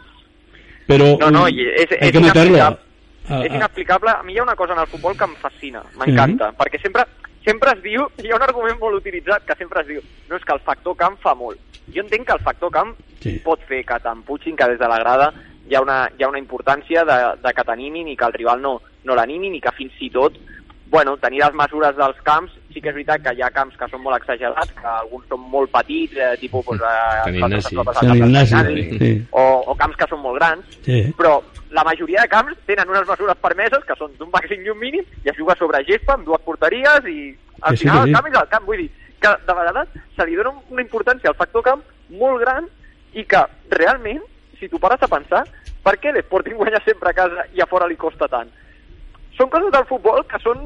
[0.87, 2.55] Pero No, no, mm, és, hay que meterlo.
[2.55, 2.79] inexplicable.
[3.27, 4.09] a- és a- inexplicable.
[4.11, 7.03] A mi hi ha una cosa en el futbol que em fascina, m'encanta, perquè sempre
[7.45, 10.43] sempre es diu, hi ha un argument molt utilitzat que sempre es diu, no és
[10.45, 11.59] que el factor camp fa molt.
[11.93, 13.35] Jo entenc que el factor camp Sí.
[13.45, 15.27] pot fer que t'emputxin, que des de la grada
[15.69, 18.61] hi ha una, hi ha una importància de, de que t'animin i que el rival
[18.61, 20.33] no, no l'animin i que fins i tot
[20.91, 23.87] bueno, tenir les mesures dels camps, sí que és veritat que hi ha camps que
[23.87, 27.77] són molt exagerats, que alguns són molt petits, eh, tipus pues, eh, Ignasi.
[28.17, 29.11] Ignasi, sí.
[29.31, 30.99] o, o camps que són molt grans, Sí.
[31.15, 31.37] però
[31.71, 35.07] la majoria de camps tenen unes mesures permeses que són d'un màxim i un mínim
[35.23, 38.17] i es juga sobre gespa amb dues porteries i al sí, final que el sí.
[38.17, 41.39] camp és el camp, vull dir que de vegades se li dona una importància al
[41.39, 41.83] factor camp
[42.19, 42.67] molt gran
[43.13, 44.19] i que realment,
[44.59, 45.45] si tu pares a pensar,
[45.85, 48.51] per què l'Sporting guanya sempre a casa i a fora li costa tant?
[49.41, 50.59] Són coses del futbol que són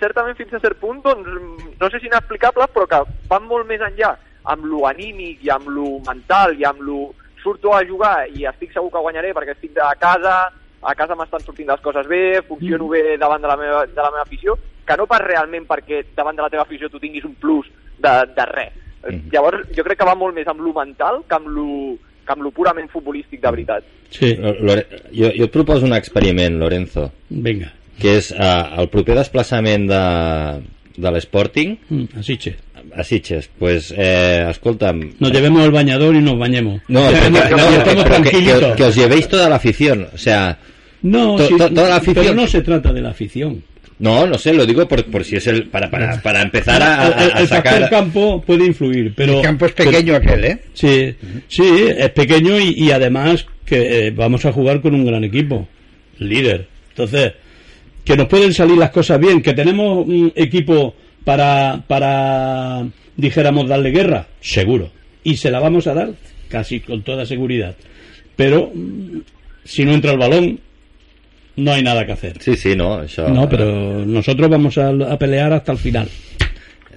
[0.00, 1.28] certament fins a cert punt, doncs,
[1.76, 4.14] no sé si inexplicables, però que van molt més enllà
[4.48, 7.10] amb lo anímic i amb lo mental i amb lo
[7.42, 10.48] surto a jugar i estic segur que guanyaré perquè estic a casa,
[10.82, 14.10] a casa m'estan sortint les coses bé, funciono bé davant de la meva, de la
[14.14, 17.34] meva afició, que no pas realment perquè davant de la teva afició tu tinguis un
[17.34, 17.68] plus
[17.98, 18.72] de, de res.
[19.34, 21.68] Llavors, jo crec que va molt més amb lo mental que amb lo,
[22.24, 23.84] que amb lo purament futbolístic de veritat.
[24.14, 27.68] Sí, Lore- Jo, jo et proposo un experiment, Lorenzo, venga.
[28.02, 30.02] Que és eh, el proper desplaçament de,
[30.98, 33.48] de l'Sporting Mm, a Sitges.
[33.58, 35.12] Pues, eh, escolta'm...
[35.20, 36.82] Nos llevemos el bañador y nos bañemos.
[36.88, 37.38] No, porque- no,
[37.84, 38.64] pero que, tranquilitos.
[38.72, 40.08] que- que os llevéis toda la afición.
[40.12, 40.58] O sea,
[41.02, 43.62] No, to- toda la afición- pero no se trata de la afición.
[43.98, 47.06] no, no sé, lo digo por, por si es el para, para, para empezar a,
[47.06, 47.88] el, el- a- a el sacar...
[47.88, 49.36] campo puede influir, pero...
[49.36, 50.58] el campo es pequeño aquel, ¿eh?
[50.74, 51.14] Sí,
[51.46, 51.62] sí,
[51.96, 55.68] es pequeño y, y además que eh, vamos a jugar con un gran equipo,
[56.18, 56.66] líder.
[56.90, 57.32] Entonces,
[58.04, 62.84] que nos pueden salir las cosas bien, que tenemos un equipo para, para,
[63.16, 64.90] dijéramos, darle guerra, seguro.
[65.24, 66.10] Y se la vamos a dar
[66.48, 67.76] casi con toda seguridad.
[68.34, 69.20] Pero mm,
[69.64, 70.58] si no entra el balón,
[71.56, 72.42] no hay nada que hacer.
[72.42, 73.28] Sí, sí, no, això...
[73.28, 76.08] No, pero nosotros vamos a, a pelear hasta el final.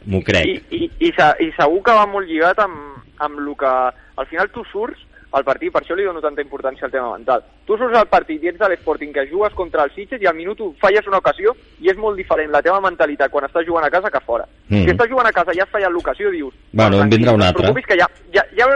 [0.06, 0.64] M'ho I, crec.
[0.72, 3.74] i, i, se- i segur que va molt lligat amb, amb el que...
[4.16, 5.02] Al final tu surts
[5.36, 7.44] al partit, per això li dono tanta importància al tema mental.
[7.68, 10.36] Tu surts al partit i ets de l'Sporting que jugues contra el Sitges i al
[10.36, 13.90] minut falles una ocasió i és molt diferent la teva mentalitat quan estàs jugant a
[13.92, 14.46] casa que fora.
[14.70, 14.84] Mm.
[14.86, 16.54] Si estàs jugant a casa i has fallat l'ocasió, dius...
[16.72, 18.70] Bueno, en vindrà una no altra." preocupis que ja, ja, ja,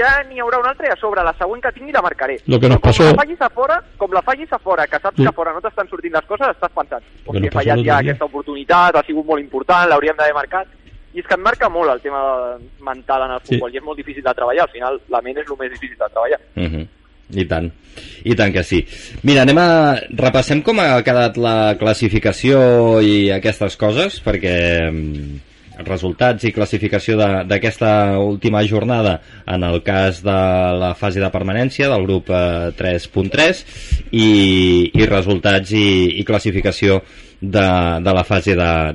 [0.00, 2.38] ja n'hi haurà una altra i a sobre la següent que tingui la marcaré.
[2.46, 4.98] Lo que nos com pasó- la fallis a fora, com la fallis a fora, que
[4.98, 5.22] saps Sí.
[5.22, 7.82] que a fora no t'estan sortint les coses, estàs pensant, hòstia, nos he fallat ja
[7.82, 7.96] día.
[7.98, 10.66] aquesta oportunitat, ha sigut molt important, l'hauríem d'haver marcat.
[11.14, 12.20] I és que et marca molt el tema
[12.86, 13.54] mental en el Sí.
[13.56, 14.62] futbol i és molt difícil de treballar.
[14.68, 16.40] Al final, la ment és el més difícil de treballar.
[16.56, 16.86] Uh -huh.
[17.32, 17.70] I tant,
[18.24, 18.84] i tant que sí.
[19.22, 20.00] Mira, anem a...
[20.10, 25.38] repassem com ha quedat la classificació i aquestes coses, perquè mm,
[25.86, 31.88] resultats i classificació de- d'aquesta última jornada en el cas de la fase de permanència
[31.88, 33.64] del grup eh, 3.3
[34.10, 37.02] i, i resultats i, i classificació
[37.40, 38.92] de, de la fase de-.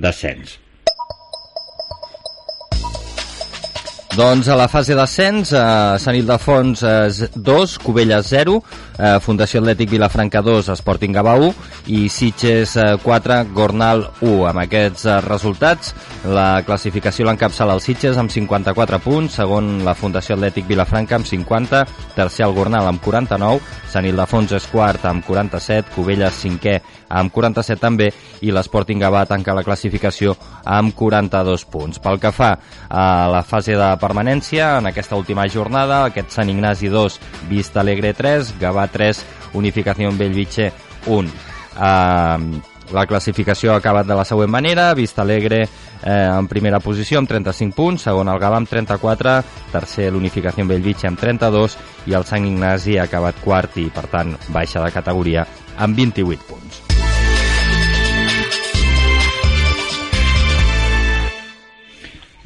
[4.15, 8.61] Doncs a la fase d'ascens, eh, Sant Ildefons eh, 2, Cubelles 0,
[8.97, 11.51] eh, Fundació Atlètic Vilafranca 2, Sporting Gavà 1
[11.95, 14.35] i Sitges eh, 4, Gornal 1.
[14.51, 15.93] Amb aquests eh, resultats,
[16.25, 21.85] la classificació l'encapçala el Sitges amb 54 punts, segon la Fundació Atlètic Vilafranca amb 50,
[22.15, 23.61] tercer el Gornal amb 49,
[23.95, 26.79] Sant Ildefons és quart amb 47, Cubelles cinquè
[27.15, 28.09] amb 47 també
[28.43, 30.33] i l'Sporting Gavà tanca la classificació
[30.65, 32.01] amb 42 punts.
[32.03, 32.51] Pel que fa
[32.89, 38.13] a la fase de permanència, en aquesta última jornada, aquest Sant Ignasi 2, Vista Alegre
[38.17, 39.25] 3, Gavà 3,
[39.59, 40.71] Unificació Bellvitge
[41.07, 41.35] 1.
[41.75, 47.17] Uh, la classificació ha acabat de la següent manera, Vista Alegre eh, en primera posició
[47.17, 49.35] amb 35 punts, segon el Gavà amb 34,
[49.73, 51.79] tercer l'Unificació Bellvitge amb 32
[52.11, 55.47] i el Sant Ignasi ha acabat quart i per tant baixa de categoria
[55.81, 56.84] amb 28 punts.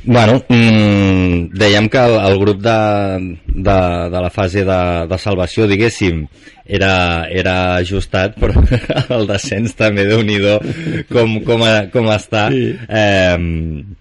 [0.09, 2.77] Bueno, mm, dèiem que el, el grup de,
[3.45, 3.75] de,
[4.09, 4.77] de la fase de,
[5.11, 6.23] de salvació, diguéssim,
[6.65, 8.57] era, era ajustat, però
[9.19, 10.39] el descens també déu nhi
[11.13, 12.71] com, com, a- com està, Sí.
[12.89, 13.37] eh,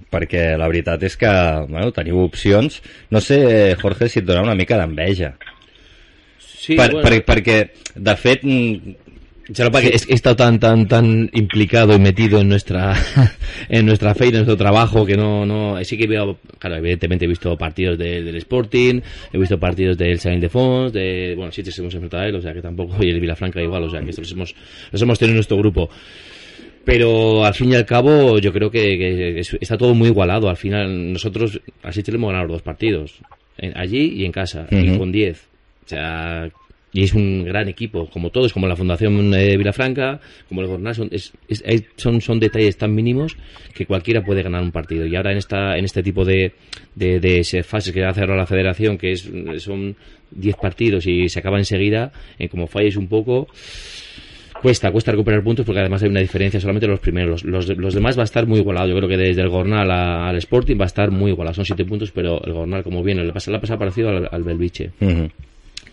[0.09, 1.29] perquè la veritat és que
[1.68, 2.81] bueno, teniu opcions.
[3.12, 5.35] No sé, Jorge, si et dona una mica d'enveja.
[6.40, 7.59] Sí, per, bueno, per, perquè,
[7.97, 8.49] de fet,
[9.49, 12.95] mm, que he estado tan, tan, tan implicado y metido en nuestra,
[13.69, 17.25] en nuestra fe y en nuestro trabajo que no, no, sí que veo, claro, evidentemente
[17.25, 19.01] he visto partidos del Sporting,
[19.33, 22.41] he visto partidos del Saint de Fons, de, bueno, sí, hemos enfrentado a él, o
[22.41, 24.55] sea que tampoco, y el Vilafranca igual, o sea que los hemos,
[24.93, 25.91] los hemos tenido en nuestro grupo
[26.89, 30.49] pero al fin y al cabo yo creo que, está todo muy igualado.
[30.49, 33.19] Al final nosotros así tenemos ganado los dos partidos,
[33.75, 35.39] allí y en casa, y con 10.
[35.85, 36.49] O sea,
[36.92, 40.94] y es un gran equipo, como todos, como la Fundación de Vilafranca, como el Gornal,
[40.94, 41.11] son,
[41.96, 43.37] son, son detalles tan mínimos
[43.74, 45.07] que cualquiera puede ganar un partido.
[45.07, 46.55] Y ahora en esta en este tipo de,
[46.94, 49.96] de, de fases que va a hacer la Federación, que es, son
[50.31, 53.48] 10 partidos y se acaba enseguida, en como falles un poco,
[54.62, 57.44] cuesta, cuesta recuperar puntos porque además hay una diferencia solamente los primeros.
[57.44, 58.88] Los, los, demás va a estar muy igualado.
[58.88, 61.55] Yo creo que desde el Gornal al Sporting va a estar muy igualado.
[61.55, 64.42] Son siete puntos, pero el Gornal, como viene, le pasa, le pasa parecido al, al
[64.42, 64.90] Belviche.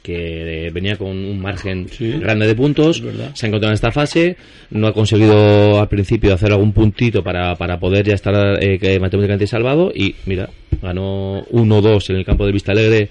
[0.05, 1.87] Que venía con un margen
[2.19, 3.01] grande de puntos,
[3.33, 4.37] se ha encontrado en esta fase,
[4.69, 9.47] no ha conseguido al principio hacer algún puntito para, para poder ya estar eh, matemáticamente
[9.47, 10.47] salvado y mira,
[10.79, 13.09] ganó 1-2 en el campo de Vista Alegre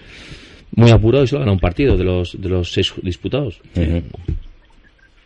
[0.77, 3.61] muy apurado y solo ganó un partido de los, de los seis disputados.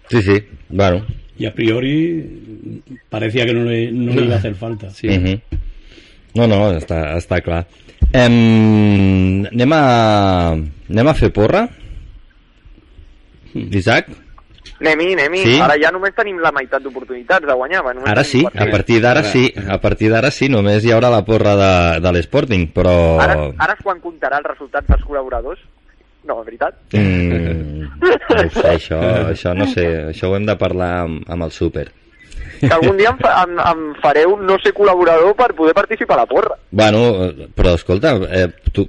[0.08, 1.04] Sí, sí, bueno.
[1.38, 4.88] Y a priori parecía que no le, no le iba a hacer falta.
[4.88, 5.06] Sí.
[5.06, 5.40] Uh -huh.
[6.34, 7.66] No, no, està, està clar.
[8.12, 10.56] Em, anem, a,
[10.90, 11.66] anem a fer porra?
[13.54, 14.10] Isaac?
[14.78, 15.40] Anem-hi, anem-hi.
[15.42, 15.54] Sí?
[15.62, 17.82] Ara ja només tenim la meitat d'oportunitats de guanyar.
[17.86, 21.24] Va, ara sí, a partir d'ara sí, a partir d'ara sí, només hi haurà la
[21.26, 21.72] porra de,
[22.04, 22.94] de l'Sporting, però...
[23.24, 25.64] Ara, ara és quan comptarà els resultats dels col·laboradors?
[26.28, 26.76] No, veritat?
[26.92, 29.00] Mm, no sé, això,
[29.32, 31.88] això no sé, això ho hem de parlar amb, amb el súper.
[32.58, 36.22] Que algun dia em, fa, em, em fareu no ser col·laborador per poder participar a
[36.22, 36.56] la porra.
[36.70, 37.02] Bueno,
[37.54, 38.86] però escolta, eh, tu,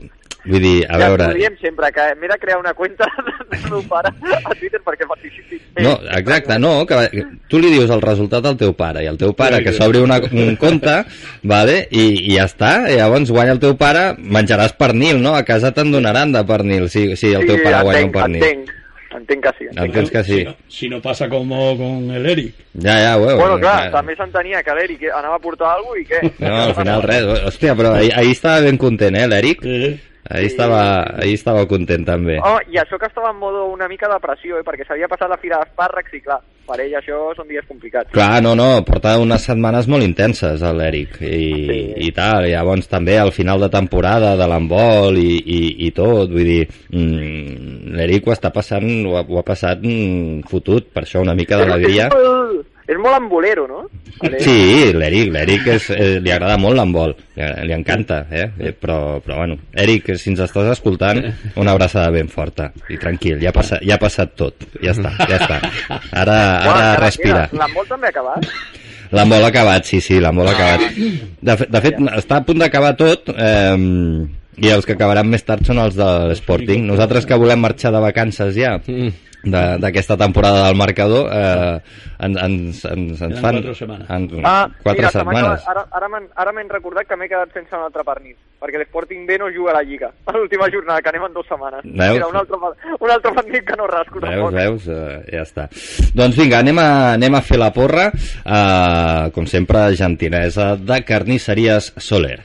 [0.50, 1.28] Vull dir, a ja veure...
[1.30, 3.06] Ja diem sempre, que m'he de crear una cuenta
[3.52, 5.60] del meu pare a Twitter perquè participi.
[5.84, 6.98] No, exacte, no, que
[7.52, 10.58] tu li dius el resultat al teu pare, i el teu pare que s'obri un
[10.60, 10.98] compte,
[11.44, 15.36] vale, i, i ja està, i llavors guanya el teu pare, menjaràs pernil, no?
[15.38, 18.44] A casa te'n donaran de pernil, si, si el teu pare guanya un pernil.
[18.44, 18.74] Entenc,
[19.20, 19.70] entenc que sí.
[19.70, 20.40] Entenc Entens que sí.
[20.40, 22.66] Si no, si no passa com con el Eric.
[22.82, 23.94] Ja, ja, ho Bueno, clar, ja.
[23.94, 26.46] també s'entenia que l'Eric anava a portar alguna cosa i què?
[26.46, 27.32] No, al final res.
[27.50, 29.66] Hòstia, però ahir, ahir estava ben content, eh, l'Eric?
[29.66, 30.09] Sí.
[30.30, 30.52] Ahí, sí.
[30.54, 30.82] estava,
[31.18, 32.38] ahí estava content també.
[32.46, 35.32] Oh, I això que estava en modo una mica de pressió, eh, perquè s'havia passat
[35.32, 36.38] la fira d'espàrrecs i clar,
[36.70, 38.12] per ell això són dies complicats.
[38.14, 41.80] Clar, no, no, porta unes setmanes molt intenses l'Eric i, sí.
[42.06, 46.30] i tal, i llavors també al final de temporada de l'embol i, i, i tot,
[46.30, 46.62] vull dir,
[46.94, 51.38] mmm, l'Eric ho està passant, ho ha, ho ha passat mmm, fotut, per això una
[51.38, 52.12] mica d'alegria.
[52.90, 53.84] és molt embolero, no?
[54.42, 58.48] Sí, l'Eric, l'Eric eh, li agrada molt l'embol, li, li encanta, eh?
[58.58, 58.74] eh?
[58.74, 61.22] Però, però bueno, Eric, si ens estàs escoltant,
[61.62, 65.14] una abraçada ben forta i tranquil, ja ha passat, ja ha passat tot, ja està,
[65.30, 65.62] ja està.
[66.10, 67.46] Ara, ara bueno, respira.
[67.62, 68.50] L'embol també ha acabat?
[69.16, 71.00] L'embol ha acabat, sí, sí, l'embol ha acabat.
[71.40, 73.78] De, de fet, està a punt d'acabar tot, eh,
[74.60, 76.86] i els que acabaran més tard són els de l'Sporting.
[76.90, 78.78] Nosaltres que volem marxar de vacances ja,
[79.44, 81.80] d'aquesta temporada del marcador eh,
[82.20, 85.68] ens, ens, ens, ens fan quatre setmanes, en, ah, quatre mira, setmanes.
[85.72, 85.86] ara,
[86.36, 89.72] ara m'he recordat que m'he quedat sense un altre pernil perquè l'Sporting B no juga
[89.72, 92.18] a la Lliga a l'última jornada, que anem en dues setmanes veus?
[92.18, 92.60] Mira, un altre,
[93.00, 94.60] un altre pernil que no rasco veus, tampoc.
[94.60, 95.70] veus, uh, ja està
[96.20, 101.94] doncs vinga, anem a, anem a fer la porra uh, com sempre gentilesa de carnisseries
[101.96, 102.42] Soler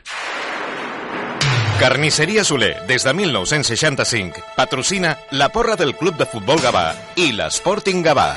[1.79, 8.05] Carnisseria Soler, des de 1965, patrocina la porra del Club de Futbol Gavà i l'Sporting
[8.07, 8.29] Gavà.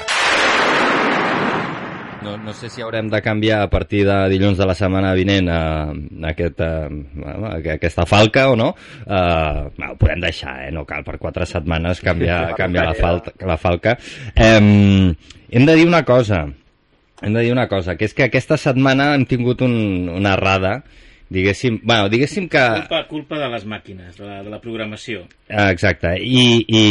[2.26, 5.48] No, no sé si haurem de canviar a partir de dilluns de la setmana vinent
[5.54, 5.62] a,
[5.94, 6.90] a, aquest, a,
[7.54, 8.74] a aquesta falca o no.
[9.06, 10.74] Uh, ho podem deixar, eh?
[10.74, 14.00] no cal per quatre setmanes canviar, canviar la, falta, la falca.
[14.34, 15.14] Um,
[15.54, 16.48] hem de dir una cosa,
[17.22, 20.80] hem de dir una cosa, que és que aquesta setmana hem tingut un, una errada
[21.34, 22.64] diguéssim, bueno, diguéssim que...
[22.82, 25.26] Culpa, culpa de les màquines, de la, de la programació.
[25.50, 26.84] Ah, exacte, I, i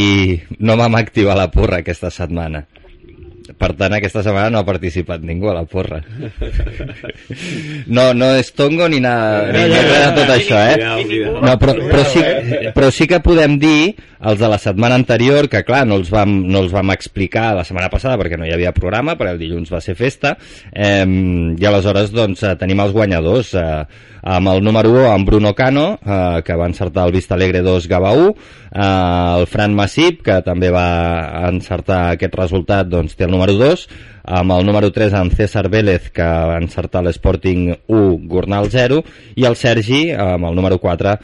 [0.58, 2.66] no vam activar la porra aquesta setmana.
[3.56, 6.02] Per tant, aquesta setmana no ha participat ningú a la porra.
[7.86, 9.14] No, no és tongo ni, na,
[9.54, 11.20] ni, res de tot això, eh?
[11.40, 12.22] No, però, però, sí,
[12.74, 13.94] però sí que podem dir
[14.26, 17.64] els de la setmana anterior, que clar, no els vam, no els vam explicar la
[17.68, 20.34] setmana passada perquè no hi havia programa, perquè el dilluns va ser festa,
[20.72, 23.54] eh, i aleshores doncs tenim els guanyadors.
[23.56, 27.62] Eh, amb el número 1 amb Bruno Cano eh, que va encertar el Vista Alegre
[27.62, 33.28] 2 Gava 1 eh, el Fran Massip que també va encertar aquest resultat doncs té
[33.28, 33.86] el número 2
[34.26, 39.02] amb el número 3 en César Vélez que va encertar l'Sporting 1 Gornal 0
[39.38, 41.14] i el Sergi amb el número 4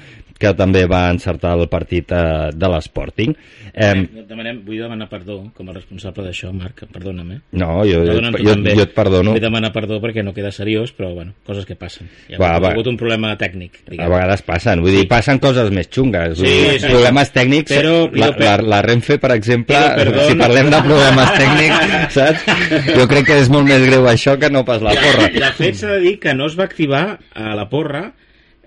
[0.42, 3.34] que també va encertar el partit eh, de l'Sporting.
[3.72, 3.92] Eh,
[4.28, 7.30] demanem, vull demanar perdó com a responsable d'això, Marc, perdona'm.
[7.36, 7.38] Eh?
[7.60, 9.36] No, jo, jo, jo, jo et perdono.
[9.36, 12.10] Vull demanar perdó perquè no queda seriós, però bueno, coses que passen.
[12.32, 13.82] Ha, va, ha hagut un problema tècnic.
[13.86, 14.04] Diguem.
[14.04, 16.36] A vegades passen, vull dir, passen coses més xungues.
[16.40, 19.80] Sí, dir, sí, problemes tècnics, però, la, la, la Renfe, per exemple,
[20.26, 22.90] si parlem de problemes tècnics, saps?
[22.98, 25.30] Jo crec que és molt més greu això que no pas la porra.
[25.32, 28.10] De fet, s'ha de dir que no es va activar a la porra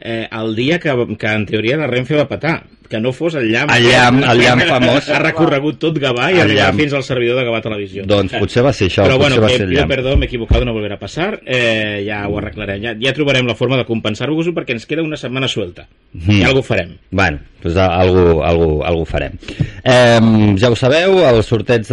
[0.06, 2.56] eh, el dia que, que en teoria la Renfe va patar
[2.90, 3.72] que no fos el llamp.
[3.76, 5.10] El llamp, el llamp famós.
[5.10, 8.06] Ha recorregut tot Gavà i ha arribat fins al servidor de Gavà Televisió.
[8.10, 9.90] Doncs potser va ser això, Però bueno, va ser el llamp.
[9.92, 11.40] perdó, m'he equivocat, no volverà a passar.
[11.46, 12.82] Eh, ja ho arreglarem.
[12.84, 15.88] Ja, ja trobarem la forma de compensar-vos-ho perquè ens queda una setmana suelta.
[16.14, 16.40] Mm.
[16.42, 16.96] I algú farem.
[17.12, 19.36] Bueno, doncs algú, algú, algú farem.
[19.84, 21.88] Eh, ja ho sabeu, el sorteig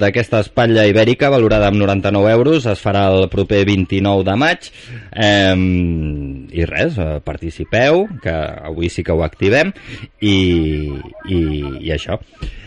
[0.00, 4.68] d'aquesta espatlla ibèrica valorada amb 99 euros es farà el proper 29 de maig.
[5.14, 5.54] Eh,
[6.54, 9.72] I res, eh, participeu, que avui sí que ho activem,
[10.24, 10.36] i,
[11.28, 11.40] i,
[11.84, 12.18] i això.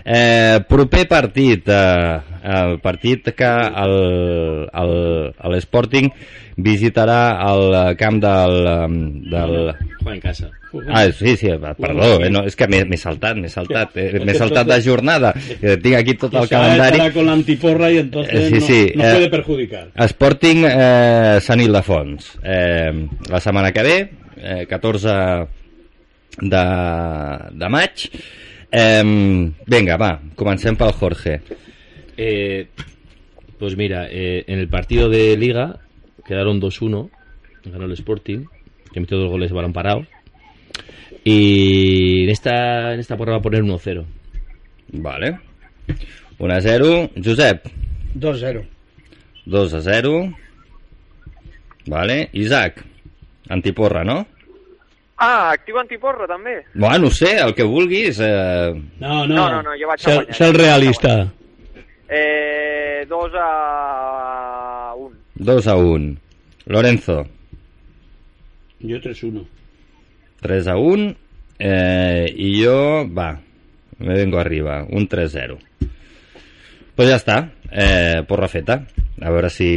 [0.08, 3.50] Eh, proper partit, eh, el partit que
[5.52, 6.12] l'Sporting
[6.64, 8.56] visitarà el camp del...
[9.34, 9.58] del...
[10.00, 10.54] Juega en casa.
[10.92, 11.48] Ah, sí, sí,
[11.80, 15.78] perdó, eh, no, és que m'he saltat, m'he saltat, eh, m'he saltat de jornada, eh,
[15.82, 17.00] tinc aquí tot el calendari.
[17.16, 19.86] con l'antiporra i entonces eh, sí, sí, no, no eh, puede perjudicar.
[20.12, 22.92] Sporting eh, Sant Ildefons, eh,
[23.32, 23.98] la setmana que ve,
[24.38, 25.16] eh, 14
[26.38, 26.64] de,
[27.52, 28.10] de maig.
[28.72, 31.40] Eh, venga, va, comencem pel Jorge.
[32.18, 32.68] Eh,
[33.58, 35.80] pues mira, eh, en el partido de Liga
[36.26, 37.10] quedaron 2-1,
[37.66, 38.46] ganó el Sporting,
[38.92, 40.06] que metió dos goles de balón parado.
[41.24, 44.06] Y en esta, en esta porra va a poner 1-0.
[44.94, 45.40] Vale.
[46.40, 47.12] 1-0.
[47.24, 47.66] Josep.
[48.16, 48.66] 2-0.
[49.46, 50.36] 2-0.
[51.88, 52.30] Vale.
[52.34, 52.86] Isaac.
[53.50, 54.28] Antiporra, no?
[55.18, 56.60] Ah, actiu antiporra, també?
[56.76, 58.20] Bueno, no sé, el que vulguis.
[58.22, 58.74] Eh...
[59.02, 60.38] No, no, no, no, no, jo vaig a guanyar.
[60.38, 61.16] Ser realista.
[62.08, 65.16] Eh, 2 a 1.
[65.50, 66.16] 2 a 1.
[66.68, 67.26] Lorenzo.
[68.84, 69.46] Jo 3-1.
[70.42, 71.16] 3 a 1.
[71.60, 73.32] Eh, I jo, va,
[73.98, 75.58] me vengo arriba, un 3-0.
[76.96, 77.40] Pues ja està,
[77.72, 78.84] eh, porra feta.
[79.22, 79.70] A veure si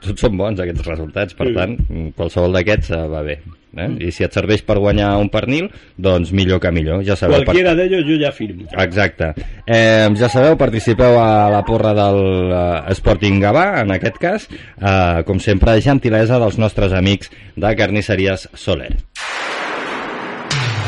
[0.00, 1.56] tots són bons aquests resultats, per sí.
[1.56, 1.76] tant,
[2.16, 3.36] qualsevol d'aquests uh, va bé.
[3.76, 3.88] Eh?
[3.88, 3.98] Mm.
[4.04, 7.02] I si et serveix per guanyar un pernil, doncs millor que millor.
[7.06, 7.88] Ja sabeu, Qualquiera per...
[7.88, 8.68] d'ells jo ja firmo.
[8.84, 9.32] Exacte.
[9.66, 12.20] Eh, ja sabeu, participeu a la porra del
[12.52, 18.48] uh, Sporting Gavà, en aquest cas, uh, com sempre, gentilesa dels nostres amics de Carnisseries
[18.54, 18.92] Soler.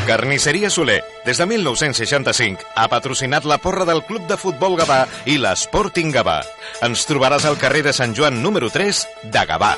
[0.05, 5.39] Carnisseria Soler, des de 1965, ha patrocinat la porra del Club de Futbol Gavà i
[5.41, 6.43] l'Sporting Gavà.
[6.85, 9.01] Ens trobaràs al carrer de Sant Joan número 3
[9.33, 9.73] de Gavà.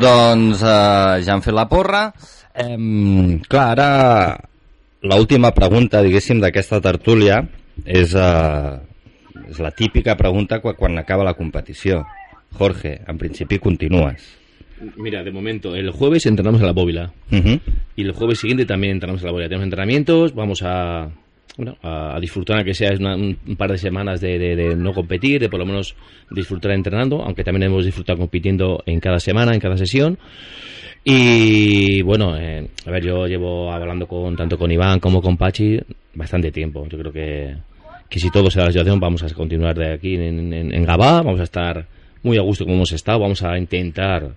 [0.00, 2.06] Doncs eh, ja han fet la porra.
[2.54, 2.76] Eh,
[3.48, 3.90] clar, ara
[5.04, 7.40] l'última pregunta, diguéssim, d'aquesta tertúlia
[7.84, 12.04] és, eh, és la típica pregunta quan, quan acaba la competició.
[12.56, 14.40] Jorge, en principi continues.
[14.96, 17.12] Mira, de momento, el jueves entrenamos a la bóvila.
[17.30, 19.48] Y el jueves siguiente también entrenamos a la bóvila.
[19.48, 21.10] Tenemos entrenamientos, vamos a,
[21.56, 25.66] bueno, a, disfrutar, que sea un, par de semanas de, no competir, de por lo
[25.66, 25.94] menos
[26.30, 30.18] disfrutar entrenando, aunque también hemos disfrutado compitiendo en cada semana, en cada sesión.
[31.02, 35.78] Y bueno, eh, a ver, yo llevo hablando con tanto con Iván como con Pachi
[36.14, 36.86] bastante tiempo.
[36.88, 37.56] Yo creo que,
[38.08, 41.22] que si todo se da la situación, vamos a continuar de aquí en, en, Gabá,
[41.22, 41.86] vamos a estar
[42.22, 44.34] muy a gusto como hemos estado, vamos a intentar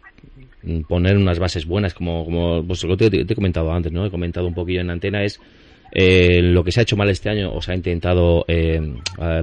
[0.88, 4.06] poner unas bases buenas, como, como pues, lo que te, he comentado antes, ¿no?
[4.06, 5.42] He comentado un poquillo en antena, es
[5.96, 8.82] eh, lo que se ha hecho mal este año o se ha intentado eh,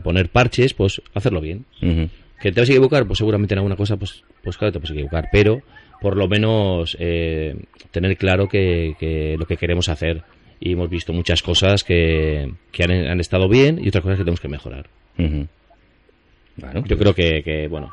[0.03, 1.65] poner parches, pues hacerlo bien.
[1.81, 3.07] ¿Que te vas a equivocar?
[3.07, 5.63] Pues seguramente en alguna cosa, pues, pues claro, te puedes equivocar, pero
[6.01, 7.55] por lo menos eh,
[7.93, 10.23] tener claro que, que, lo que queremos hacer.
[10.59, 14.25] Y hemos visto muchas cosas que, que han, han, estado bien y otras cosas que
[14.25, 14.89] tenemos que mejorar.
[15.17, 17.93] Yo creo que, que, bueno,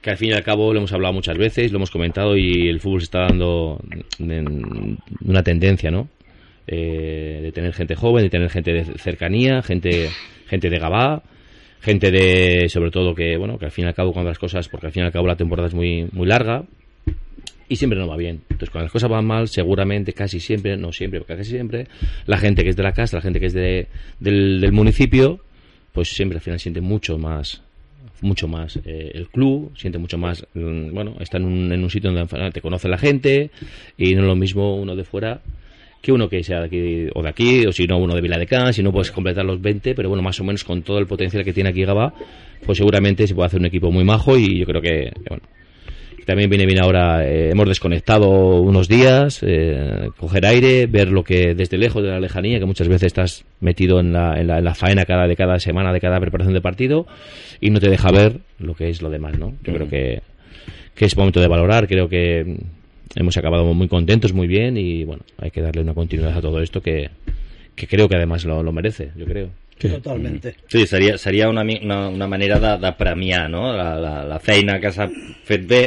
[0.00, 2.68] que al fin y al cabo lo hemos hablado muchas veces, lo hemos comentado y
[2.68, 3.80] el fútbol se está dando
[4.18, 6.08] una tendencia, ¿no?
[6.66, 10.10] Eh, de tener gente joven, de tener gente de cercanía, gente,
[10.46, 11.22] gente de Gabá,
[11.80, 14.68] gente de, sobre todo que, bueno, que al fin y al cabo cuando las cosas,
[14.68, 16.64] porque al fin y al cabo la temporada es muy, muy larga
[17.68, 18.42] y siempre no va bien.
[18.42, 21.88] Entonces cuando las cosas van mal, seguramente, casi siempre, no siempre, porque casi siempre,
[22.26, 23.88] la gente que es de la casa, la gente que es de,
[24.20, 25.40] del, municipio,
[25.92, 27.60] pues siempre al final siente mucho más
[28.20, 31.90] mucho más eh, el club, siente mucho más, mm, bueno, está en un, en un
[31.90, 33.50] sitio donde te conoce la gente
[33.98, 35.40] y no es lo mismo uno de fuera
[36.02, 38.36] que uno que sea de aquí o de aquí, o si no uno de Vila
[38.36, 40.98] de Can, si no puedes completar los 20, pero bueno, más o menos con todo
[40.98, 42.12] el potencial que tiene aquí Gaba,
[42.66, 45.44] pues seguramente se puede hacer un equipo muy majo y yo creo que, bueno,
[46.26, 48.28] también viene bien ahora, eh, hemos desconectado
[48.60, 52.88] unos días, eh, coger aire, ver lo que desde lejos de la lejanía, que muchas
[52.88, 56.00] veces estás metido en la, en la, en la faena cada, de cada semana, de
[56.00, 57.06] cada preparación de partido,
[57.60, 59.54] y no te deja ver lo que es lo demás, ¿no?
[59.62, 60.22] Yo creo que,
[60.96, 62.56] que es momento de valorar, creo que
[63.14, 66.60] hemos acabado muy contentos, muy bien, y bueno, hay que darle una continuidad a todo
[66.62, 67.10] esto que,
[67.74, 69.48] que creo que además lo, lo merece, yo creo.
[69.78, 70.54] Totalmente.
[70.68, 73.72] Sí, seria, seria una, mi- una, una manera de, de premiar no?
[73.76, 75.08] la, la, la feina que s'ha
[75.44, 75.80] fet bé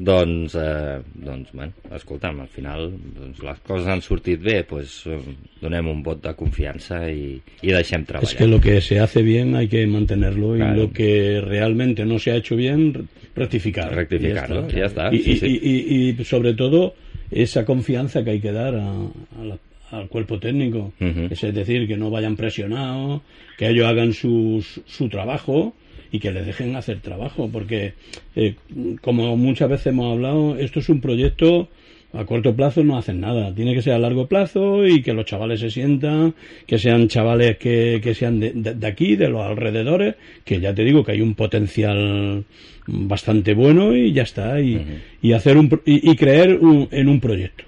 [0.00, 2.86] doncs, eh, doncs bueno, escolta'm, al final
[3.18, 5.18] doncs, les coses han sortit bé doncs, eh,
[5.60, 9.20] donem un vot de confiança i, i deixem treballar Es que lo que se hace
[9.22, 10.74] bien hay que mantenerlo Claro.
[10.74, 13.94] y lo que realmente no se ha hecho bien, rectificar.
[13.94, 15.60] Rectificarlo, Y ya está, Y, sí, sí.
[15.62, 16.94] y- y sobre todo
[17.30, 19.02] esa confianza que hay que dar a-
[19.40, 19.58] a la-
[19.92, 20.92] al cuerpo técnico.
[21.00, 21.28] Ujú.
[21.30, 23.20] Es decir, que no vayan presionados,
[23.58, 25.74] que ellos hagan su, su- su trabajo
[26.12, 27.94] y que les dejen hacer trabajo, porque
[28.36, 28.54] eh,
[29.00, 31.68] como muchas veces hemos hablado, esto es un proyecto
[32.12, 35.26] a corto plazo no hacen nada, tiene que ser a largo plazo y que los
[35.26, 36.34] chavales se sientan,
[36.66, 40.74] que sean chavales que, que sean de, de- de aquí, de los alrededores, que ya
[40.74, 42.44] te digo que hay un potencial
[42.88, 44.74] bastante bueno y ya está, y,
[45.22, 47.62] y hacer un, y, y creer un- en un proyecto.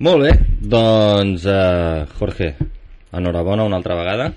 [0.00, 0.30] Molt bé,
[0.60, 2.54] doncs eh, Jorge,
[3.12, 4.32] enhorabona una altra vegada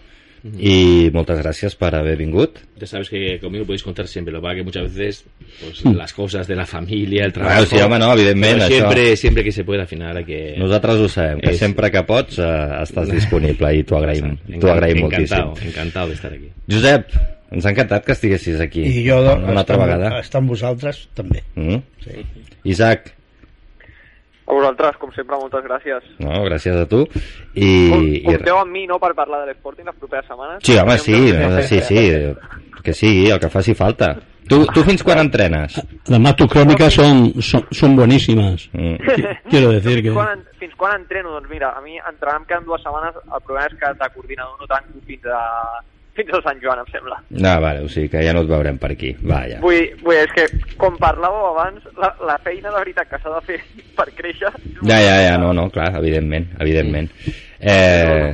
[0.59, 2.57] i moltes gràcies per haver vingut.
[2.79, 5.23] Ya sabes que conmigo podéis contar siempre, lo que pasa que muchas veces
[5.61, 5.95] pues, Mm.
[5.95, 7.65] las cosas de la familia, el trabajo...
[7.65, 10.55] sí, home, no, evidentment, això- siempre, siempre que se pueda, al final que...
[10.57, 12.43] Nosaltres ho sabem, que És- sempre que pots eh,
[12.83, 15.37] estàs disponible i t'ho agraïm, t'ho agraïm moltíssim.
[15.37, 16.49] Encantado, encantado de estar aquí.
[16.69, 17.07] Josep,
[17.51, 20.19] ens ha encantat que estiguessis aquí I jo, una altra estar, vegada.
[20.19, 21.43] estar amb vosaltres, també.
[21.55, 21.79] Mm?
[22.03, 22.19] Sí.
[22.65, 23.13] Isaac,
[24.53, 26.09] A vosaltres, com sempre, moltes gràcies.
[26.21, 27.01] no, gràcies a tu.
[27.55, 28.19] I, i...
[28.27, 30.61] Compteu amb mi, no?, per parlar de l'Sporting les properes setmanes.
[30.61, 32.03] Sí, home, sí, no, sí, sí,
[32.83, 34.13] que sí, el que faci falta.
[34.47, 35.79] Tu, tu fins quan entrenes?
[36.05, 38.69] Además, tus crónicas son, son, son buenísimas.
[38.73, 38.95] Mm.
[39.49, 40.11] Quiero decir que...
[40.11, 41.31] Fins quan, fins quan entreno?
[41.37, 44.59] Doncs mira, a mi entrenar em queden dues setmanes, el problema és que de coordinador
[44.59, 45.39] no tanco fins a,
[46.17, 47.17] fins a Sant Joan, em sembla.
[47.29, 49.13] No, vale, o sigui que ja no et veurem per aquí.
[49.29, 49.59] Vaja.
[49.63, 50.45] Vull, vull és que,
[50.81, 53.61] com parlàveu abans, la, la feina de veritat que s'ha de fer
[53.97, 54.51] per créixer...
[54.81, 57.09] Ja, ja, ja, no, no, clar, evidentment, evidentment.
[57.59, 58.29] Eh,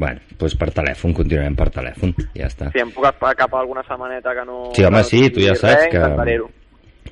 [0.00, 2.70] bueno, doncs per telèfon, continuem per telèfon, ja està.
[2.72, 4.62] Si em puc agafar cap a alguna setmaneta que no...
[4.76, 6.59] Sí, home, sí, tu ja saps res, que-.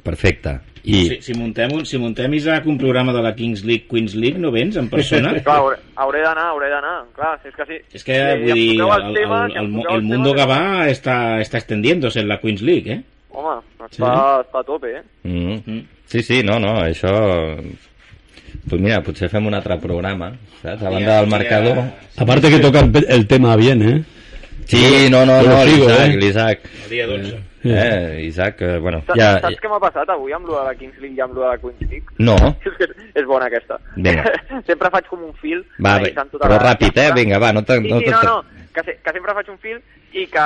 [0.09, 0.59] Perfecte.
[0.89, 4.15] I, Si, si, muntem un, si muntem, Isaac, un programa de la Kings League, Queens
[4.15, 5.35] League, no vens en persona?
[5.45, 6.95] Clar, hauré, hauré d'anar, hauré d'anar.
[7.17, 7.79] Clar, si és que sí.
[7.99, 10.89] Es que, si vull dir, el, el, si el, el, poseu els mundo temes, Gabá
[10.89, 13.03] está, está extendiéndose en la Queens League, ¿eh?
[13.37, 14.15] Home, està,
[14.47, 15.03] està a tope, eh?
[15.29, 17.13] mm, sí, sí, no, no, això...
[18.69, 20.31] Pues mira, potser fem un altre programa,
[20.63, 20.81] saps?
[20.83, 21.83] A banda del marcador...
[22.17, 23.99] Aparte que toca el, el tema bien, ¿eh?
[24.69, 26.17] Sí, no, no, no, l'Isaac, eh.
[26.17, 26.67] l'Isaac.
[26.85, 27.29] El dia 12.
[27.29, 27.48] Eh,
[28.29, 29.31] Isaac, eh, bueno, Saps, ja...
[29.41, 31.49] saps què m'ha passat avui amb lo de la Kings League i amb lo de
[31.49, 32.07] la Queens League?
[32.19, 32.37] No,
[32.67, 33.81] És que és bona aquesta.
[33.97, 34.25] Vinga.
[34.69, 35.65] sempre faig com un fil.
[35.83, 37.11] va, bé, tota però la- ràpid, eh?
[37.17, 37.81] Vinga, va, no te...
[37.81, 38.43] Sí, No sí, no, no,
[38.79, 39.81] que, se, que sempre faig un fil
[40.15, 40.45] i que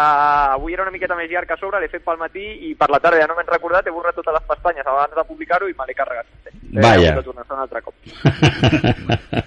[0.56, 2.88] avui era una miqueta més llarg que a sobre, l'he fet pel matí i per
[2.90, 5.76] la tarda ja no m'he recordat, he borrat totes les pestanyes abans de publicar-ho i
[5.78, 6.26] me l'he carregat.
[6.72, 7.16] Vaja.
[7.18, 7.94] De tornar un altre cop.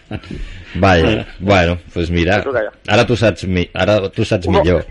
[0.75, 2.43] Vaja, bueno, doncs pues mira,
[2.87, 3.63] ara tu saps, mi...
[3.73, 4.59] ara tu saps Uno.
[4.59, 4.83] millor.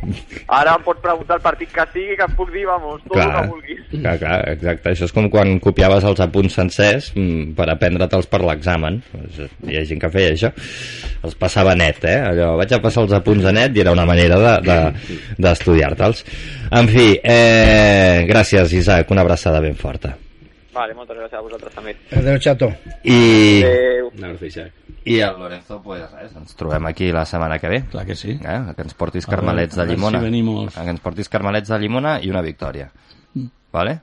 [0.48, 3.20] Ara em pots preguntar el partit que sigui, que em puc dir, vamos, tot el
[3.20, 3.82] Clar, que vulguis.
[3.92, 4.94] clar, clar, exacte.
[4.94, 9.02] Això és com quan copiaves els apunts sencers mm, per aprendre-te'ls per l'examen.
[9.20, 10.50] Eh, hi ha gent que feia això.
[11.24, 12.16] Els passava net, eh?
[12.32, 14.58] Allò, vaig a passar els apunts a net i era una manera
[15.38, 16.24] d'estudiar-te'ls.
[16.24, 19.10] De, de, en fi, eh, gràcies, Isaac.
[19.12, 20.16] Una abraçada ben forta.
[20.74, 21.94] Vale, moltes gràcies a vosaltres també.
[22.18, 22.70] Adéu, xato.
[23.06, 24.08] I, Adéu.
[25.04, 27.82] I el Lorenzo, pues res, ens trobem aquí la setmana que ve.
[27.92, 28.34] Clar que sí.
[28.40, 28.58] Eh?
[28.74, 30.18] Que ens portis carmelets de llimona.
[30.18, 30.74] si venimos.
[30.74, 32.88] Que ens portis carmelets de llimona i una victòria.
[33.74, 33.98] Vale?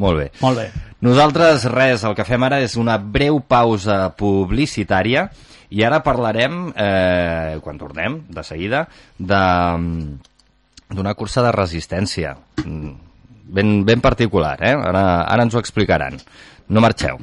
[0.00, 0.30] Molt bé.
[0.40, 0.70] Molt bé.
[1.04, 5.28] Nosaltres, res, el que fem ara és una breu pausa publicitària
[5.70, 8.86] i ara parlarem, eh, quan tornem, de seguida,
[9.18, 9.42] de
[10.90, 12.90] d'una cursa de resistència mm,
[13.54, 14.74] ben, ben particular, eh?
[14.74, 16.18] Ara, ara ens ho explicaran.
[16.68, 17.22] No marxeu.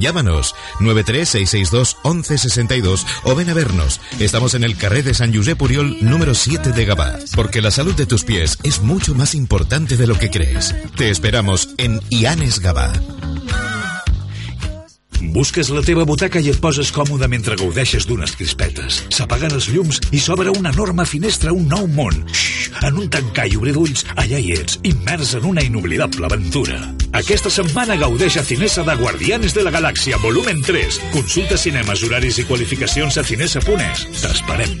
[0.00, 4.00] Llámanos 936621162 o ven a vernos.
[4.18, 7.94] Estamos en el carré de San Josep Puriol número 7 de Gabá, porque la salud
[7.94, 10.74] de tus pies es mucho más importante de lo que crees.
[10.96, 12.92] Te esperamos en Ianes Gabá.
[15.34, 19.02] Busques la teva butaca i et poses còmode mentre gaudeixes d'unes crispetes.
[19.14, 22.20] S'apaguen els llums i s'obre una enorme finestra a un nou món.
[22.26, 26.80] Xxxt, en un tancar i obrir d'ulls, allà hi ets, immers en una inoblidable aventura.
[27.16, 31.00] Aquesta setmana gaudeix a Cinesa de Guardianes de la Galàxia, volumen 3.
[31.16, 34.06] Consulta cinemes, horaris i qualificacions a cinesa.es.
[34.20, 34.80] T'esperem.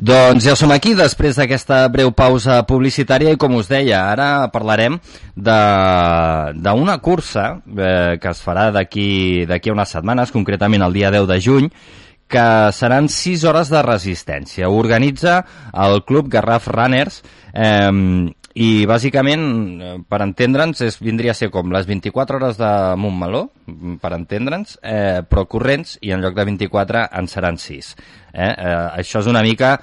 [0.00, 4.96] Doncs ja som aquí després d'aquesta breu pausa publicitària i com us deia, ara parlarem
[5.36, 11.38] d'una cursa eh, que es farà d'aquí a unes setmanes, concretament el dia 10 de
[11.44, 11.68] juny,
[12.32, 14.70] que seran 6 hores de resistència.
[14.72, 15.42] Ho organitza
[15.76, 17.20] el Club Garraf Runners
[17.52, 17.92] eh,
[18.60, 19.44] i bàsicament,
[19.80, 23.46] eh, per entendre'ns, vindria a ser com les 24 hores de Montmeló,
[24.02, 27.94] per entendre'ns, eh, però corrents, i en lloc de 24 en seran 6.
[28.34, 28.50] Eh?
[28.50, 29.78] Eh, això és una mica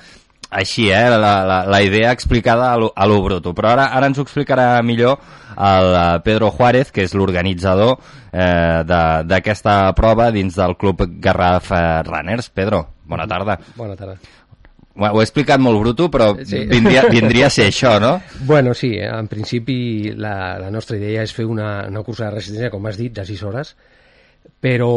[0.49, 3.53] així, eh, la, la, la idea explicada a lo, a lo bruto.
[3.57, 5.17] Però ara, ara ens ho explicarà millor
[5.57, 7.97] el eh, Pedro Juárez, que és l'organitzador
[8.31, 12.51] eh, d'aquesta prova dins del Club Garraf eh, Runners.
[12.53, 13.57] Pedro, bona tarda.
[13.75, 14.19] Bona tarda.
[14.97, 16.63] Ho he explicat molt bruto, però sí.
[16.69, 18.15] vindria, vindria a ser això, no?
[18.49, 22.71] Bueno, sí, en principi la, la nostra idea és fer una, una cursa de resistència,
[22.73, 23.75] com has dit, de 6 hores,
[24.63, 24.89] però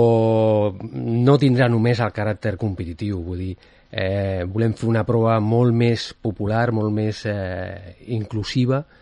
[0.72, 3.52] no tindrà només el caràcter competitiu, vull dir,
[3.90, 8.99] eh, volem fer una prova molt més popular, molt més eh, inclusiva, eh,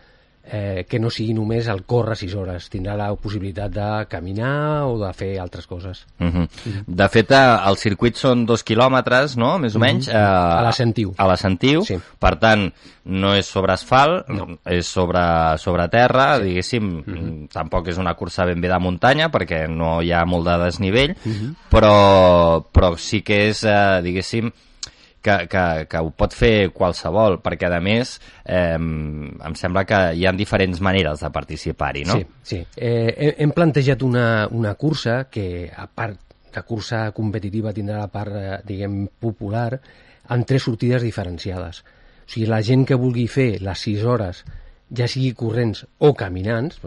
[0.49, 2.69] que no sigui només el córrer 6 hores.
[2.73, 6.05] Tindrà la possibilitat de caminar o de fer altres coses.
[6.19, 6.43] Uh -huh.
[6.43, 6.83] Uh -huh.
[6.87, 10.07] De fet, eh, el circuit són dos quilòmetres, no?, més o menys.
[10.07, 10.17] Uh -huh.
[10.17, 11.13] eh, a la Sentiu.
[11.17, 11.83] A la Sentiu.
[11.83, 11.97] Sí.
[12.19, 12.73] Per tant,
[13.05, 14.59] no és sobre asfalt, no.
[14.65, 16.43] és sobre, sobre terra, sí.
[16.43, 16.99] diguéssim.
[16.99, 17.47] Uh -huh.
[17.49, 21.15] Tampoc és una cursa ben bé de muntanya, perquè no hi ha molt de desnivell,
[21.25, 21.55] uh -huh.
[21.69, 24.51] però, però sí que és, eh, diguéssim,
[25.21, 28.15] que, que, que ho pot fer qualsevol, perquè a més
[28.45, 32.19] eh, em sembla que hi ha diferents maneres de participar-hi, no?
[32.19, 32.61] Sí, sí.
[32.75, 38.35] Eh, hem plantejat una, una cursa que, a part de cursa competitiva, tindrà la part,
[38.35, 39.79] eh, diguem, popular,
[40.29, 41.83] en tres sortides diferenciades.
[41.83, 44.43] O sigui, la gent que vulgui fer les 6 hores,
[44.95, 46.79] ja sigui corrents o caminants,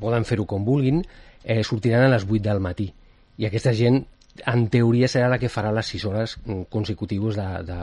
[0.00, 1.02] poden fer-ho com vulguin,
[1.44, 2.90] eh, sortiran a les 8 del matí.
[3.36, 4.02] I aquesta gent
[4.44, 7.80] en teoria serà la que farà les 6 hores mm, consecutives de, de,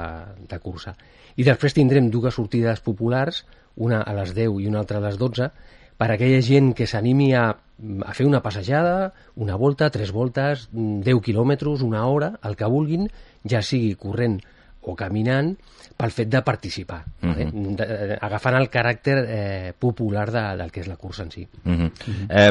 [0.49, 0.95] de cursa.
[1.35, 3.43] I després tindrem dues sortides populars,
[3.75, 5.49] una a les 10 i una altra a les 12,
[5.97, 10.67] per a aquella gent que s'animi a, a fer una passejada, una volta, tres voltes,
[10.73, 13.07] 10 mm, quilòmetres, una hora, el que vulguin,
[13.49, 14.41] ja sigui corrent
[14.83, 15.53] o caminant,
[15.97, 17.39] pel fet de participar, uh -huh.
[17.39, 17.49] eh?
[17.53, 21.47] de, de, agafant el caràcter eh, popular de, del que és la cursa en si.
[21.65, 21.83] Uh -huh.
[21.83, 22.25] Uh -huh.
[22.29, 22.47] Eh,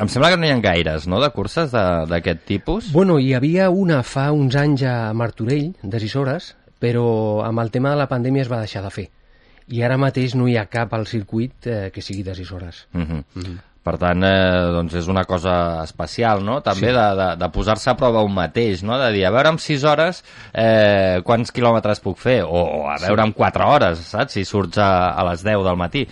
[0.00, 2.92] em sembla que no hi ha gaires, no?, de curses d'aquest tipus.
[2.92, 7.70] Bueno, hi havia una fa uns anys a Martorell, de 6 hores, però amb el
[7.70, 9.10] tema de la pandèmia es va deixar de fer.
[9.68, 12.88] I ara mateix no hi ha cap al circuit eh, que sigui de 6 hores.
[12.92, 13.24] Uh -huh.
[13.36, 13.58] Uh -huh.
[13.80, 15.52] Per tant, eh, doncs és una cosa
[15.86, 16.58] especial, no?
[16.60, 16.96] També sí.
[16.96, 18.98] de, de, de posar-se a prova un mateix, no?
[19.00, 20.20] De dir, a veure, amb 6 hores,
[20.52, 22.42] eh, quants quilòmetres puc fer?
[22.44, 23.24] O, o a veure, sí.
[23.24, 24.36] amb 4 hores, saps?
[24.36, 26.04] Si surts a, a les 10 del matí.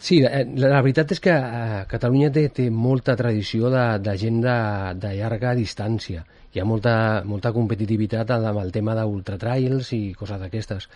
[0.00, 4.16] Sí, eh, la, la veritat és que eh, Catalunya té, té molta tradició de, de
[4.16, 4.56] gent de,
[5.02, 6.24] de llarga distància.
[6.50, 6.94] Hi ha molta,
[7.28, 10.88] molta competitivitat amb el tema d'ultratrails i coses d'aquestes.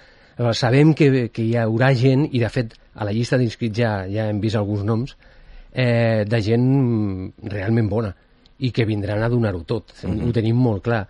[0.57, 4.25] Sabem que, que hi haurà gent, i de fet a la llista d'inscrits ja, ja
[4.33, 5.15] hem vist alguns noms,
[5.75, 6.69] eh, de gent
[7.51, 8.15] realment bona
[8.65, 10.29] i que vindran a donar-ho tot, mm -hmm.
[10.29, 11.07] ho tenim molt clar.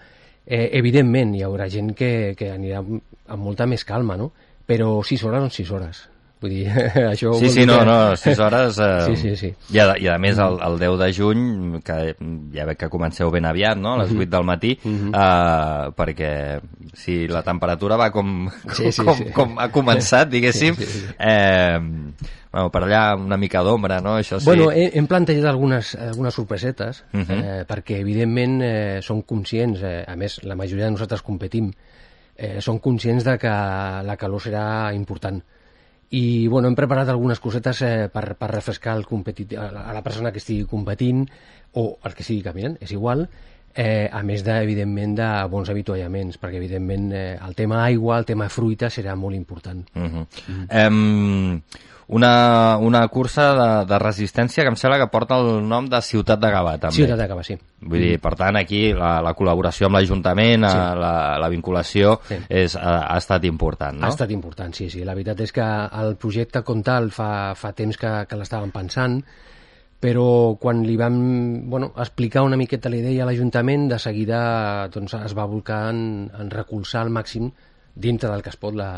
[0.47, 4.33] Eh, evidentment, hi haurà gent que, que anirà amb molta més calma, no?
[4.67, 6.09] Però 6 hores són 6 hores.
[6.43, 6.65] Vull dir,
[7.13, 7.33] això...
[7.39, 8.79] Sí, sí, no, no, 6 hores...
[8.85, 9.49] Eh, sí, sí, sí.
[9.73, 11.45] I, a, I a més, el, el 10 de juny,
[11.87, 11.97] que
[12.55, 14.31] ja veig que comenceu ben aviat, no?, a les 8 mhm.
[14.35, 15.13] del matí, mm -hmm.
[15.15, 16.61] eh, perquè
[16.93, 19.31] si la temperatura va com, com, sí, sí, com, sí.
[19.33, 21.15] com ha començat, diguéssim, sí, sí, sí.
[21.19, 21.79] eh,
[22.53, 24.19] bueno, per allà una mica d'ombra, no?
[24.19, 24.47] Això sí.
[24.47, 27.25] Bueno, he, hem plantejat algunes, algunes sorpresetes, uh mhm.
[27.27, 27.43] -huh.
[27.45, 31.73] eh, perquè evidentment eh, som conscients, eh, a més la majoria de nosaltres competim,
[32.37, 35.43] eh, som conscients de que la calor serà important.
[36.11, 39.97] I bueno, hem preparat algunes cosetes eh, per, per refrescar el competit, a, la, a
[39.97, 41.25] la persona que estigui competint
[41.75, 43.27] o el que estigui caminant, és igual,
[43.75, 48.29] eh, a més de, evidentment de bons avituallaments perquè evidentment eh, el tema aigua, el
[48.29, 50.27] tema fruita serà molt important uh -huh.
[50.49, 50.87] Uh -huh.
[50.87, 51.63] Um,
[52.09, 56.41] una, una cursa de, de resistència que em sembla que porta el nom de Ciutat
[56.43, 56.97] de Gavà, també.
[56.99, 57.57] Ciutat de Gavà, sí.
[57.85, 60.85] Vull dir, per tant, aquí la, la col·laboració amb l'Ajuntament, sí.
[61.01, 62.39] la, la vinculació, sí.
[62.49, 64.09] és, ha, ha estat important, no?
[64.09, 65.05] Ha estat important, sí, sí.
[65.07, 65.65] La veritat és que
[66.05, 69.21] el projecte com tal fa, fa temps que, que l'estàvem pensant,
[70.05, 71.15] però quan li vam
[71.73, 74.41] bueno, explicar una miqueta la idea a l'Ajuntament, de seguida
[74.93, 77.49] doncs, es va volcar en, en recolzar al màxim
[77.95, 78.91] dintre del que es pot la,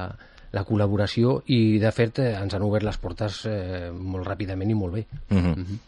[0.56, 4.78] la col·laboració i de fet eh, ens han obert les portes eh, molt ràpidament i
[4.78, 5.52] molt bé uh -huh.
[5.52, 5.78] Uh -huh.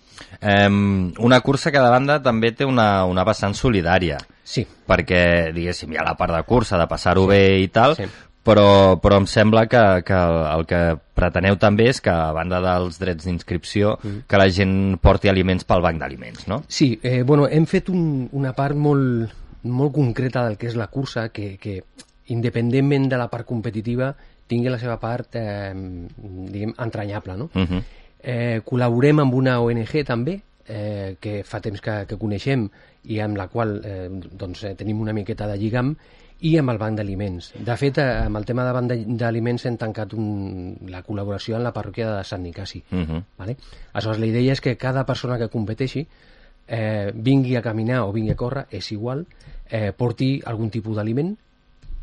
[0.42, 4.66] Um, una cursa que de banda també té una, una vessant solidària sí.
[4.86, 7.28] perquè diguéssim hi ha la part de cursa de passar-ho sí.
[7.28, 8.04] bé i tal sí.
[8.42, 10.18] però, però em sembla que, que
[10.54, 10.80] el que
[11.14, 14.26] preteneu també és que a banda dels drets d'inscripció mm.
[14.28, 16.62] que la gent porti aliments pel banc d'aliments no?
[16.66, 19.30] Sí, eh, bueno, hem fet un, una part molt,
[19.62, 21.82] molt concreta del que és la cursa que, que
[22.26, 24.14] independentment de la part competitiva
[24.48, 25.72] tingui la seva part, eh,
[26.16, 27.50] diguem, entranyable, no?
[27.54, 27.82] Uh -huh.
[28.20, 32.68] eh, col·laborem amb una ONG també, eh, que fa temps que, que coneixem
[33.04, 35.96] i amb la qual eh, doncs, eh, tenim una miqueta de lligam,
[36.40, 37.50] i amb el banc d'aliments.
[37.66, 41.64] De fet, eh, amb el tema de banc d'aliments hem tancat un, la col·laboració en
[41.66, 42.84] la parròquia de Sant Nicasi.
[42.92, 43.22] Uh -huh.
[43.36, 43.56] vale?
[43.92, 46.06] Aleshores, la idea és que cada persona que competeixi
[46.68, 49.26] eh, vingui a caminar o vingui a córrer, és igual,
[49.70, 51.36] eh, porti algun tipus d'aliment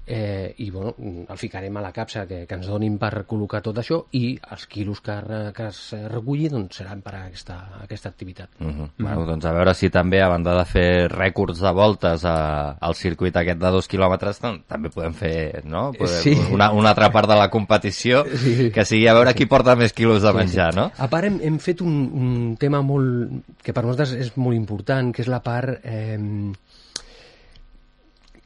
[0.06, 0.94] eh, i bueno,
[1.28, 4.66] el ficarem a la capsa que, que ens donin per col·locar tot això i els
[4.70, 5.16] quilos que,
[5.56, 5.80] que es
[6.12, 8.50] reculli doncs, seran per a aquesta, aquesta activitat.
[8.60, 8.90] Uh -huh.
[8.98, 12.96] Bueno, doncs a veure si també a banda de fer rècords de voltes a, al
[12.96, 15.92] circuit aquest de dos quilòmetres doncs, també podem fer no?
[15.94, 16.38] podem, sí.
[16.52, 18.72] una, una altra part de la competició sí.
[18.72, 20.80] que sigui a veure qui porta més quilos de menjar, sí.
[20.80, 20.92] no?
[20.98, 23.32] A part hem, hem fet un, un tema molt
[23.64, 26.20] que per nosaltres és molt important, que és la part eh,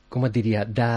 [0.09, 0.89] com et diria, de,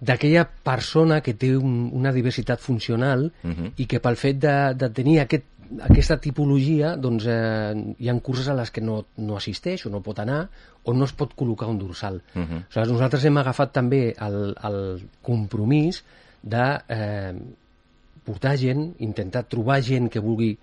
[0.00, 3.54] d'aquella persona que té un, una diversitat funcional uh mhm.
[3.54, 3.72] -huh.
[3.76, 5.44] i que pel fet de, de tenir aquest,
[5.80, 10.00] aquesta tipologia doncs, eh, hi ha curses a les que no, no assisteix o no
[10.00, 10.48] pot anar
[10.84, 12.22] o no es pot col·locar un dorsal.
[12.34, 12.60] Uh -huh.
[12.68, 16.04] o sigui, nosaltres hem agafat també el, el compromís
[16.42, 17.34] de eh,
[18.24, 20.58] portar gent, intentar trobar gent que vulgui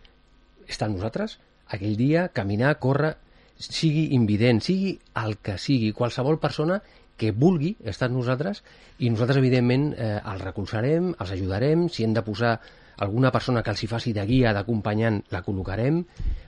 [0.68, 3.16] estar amb nosaltres aquell dia, caminar, córrer,
[3.58, 6.82] sigui invident, sigui el que sigui, qualsevol persona
[7.18, 8.64] que vulgui estar amb nosaltres
[8.99, 12.59] i nosaltres, evidentment, eh, els recolzarem, els ajudarem, si hem de posar
[13.03, 16.03] alguna persona que els hi faci de guia, d'acompanyant, la col·locarem,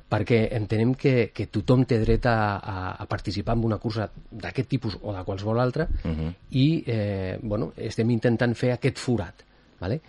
[0.10, 4.70] perquè entenem que, que tothom té dret a, a, a participar en una cursa d'aquest
[4.70, 6.34] tipus o de qualsevol altra uh -huh.
[6.52, 9.44] i eh, bueno, estem intentant fer aquest forat.
[9.80, 10.02] ¿vale?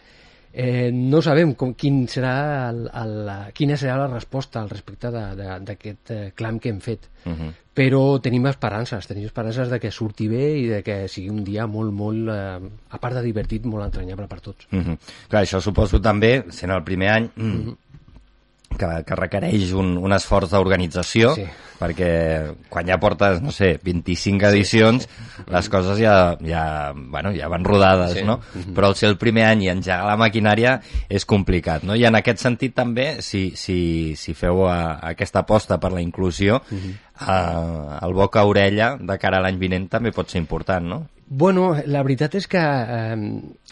[0.58, 6.12] Eh, no sabem com, quin serà el, el, quina serà la resposta al respecte d'aquest
[6.14, 7.10] eh, clam que hem fet.
[7.26, 7.50] Uh -huh.
[7.76, 11.66] Però tenim esperances, tenim esperances de que surti bé i de que sigui un dia
[11.66, 14.66] molt, molt, eh, a part de divertit, molt entranyable per tots.
[14.72, 14.98] Uh -huh.
[15.28, 17.76] Clar, això suposo també, sent el primer any, uh -huh
[18.74, 21.46] que, que requereix un, un esforç d'organització, sí.
[21.78, 22.10] perquè
[22.72, 25.46] quan ja portes, no sé, 25 edicions, sí, sí.
[25.52, 28.24] les coses ja, ja, bueno, ja van rodades, sí.
[28.26, 28.40] no?
[28.40, 28.74] Uh -huh.
[28.76, 31.94] Però el ser el primer any i engegar la maquinària és complicat, no?
[31.94, 36.00] I en aquest sentit també, si, si, si feu a, a aquesta aposta per la
[36.00, 36.94] inclusió, uh -huh.
[37.18, 41.06] a, el boca-orella de cara a l'any vinent també pot ser important, no?
[41.28, 43.16] Bueno, la veritat és que, eh,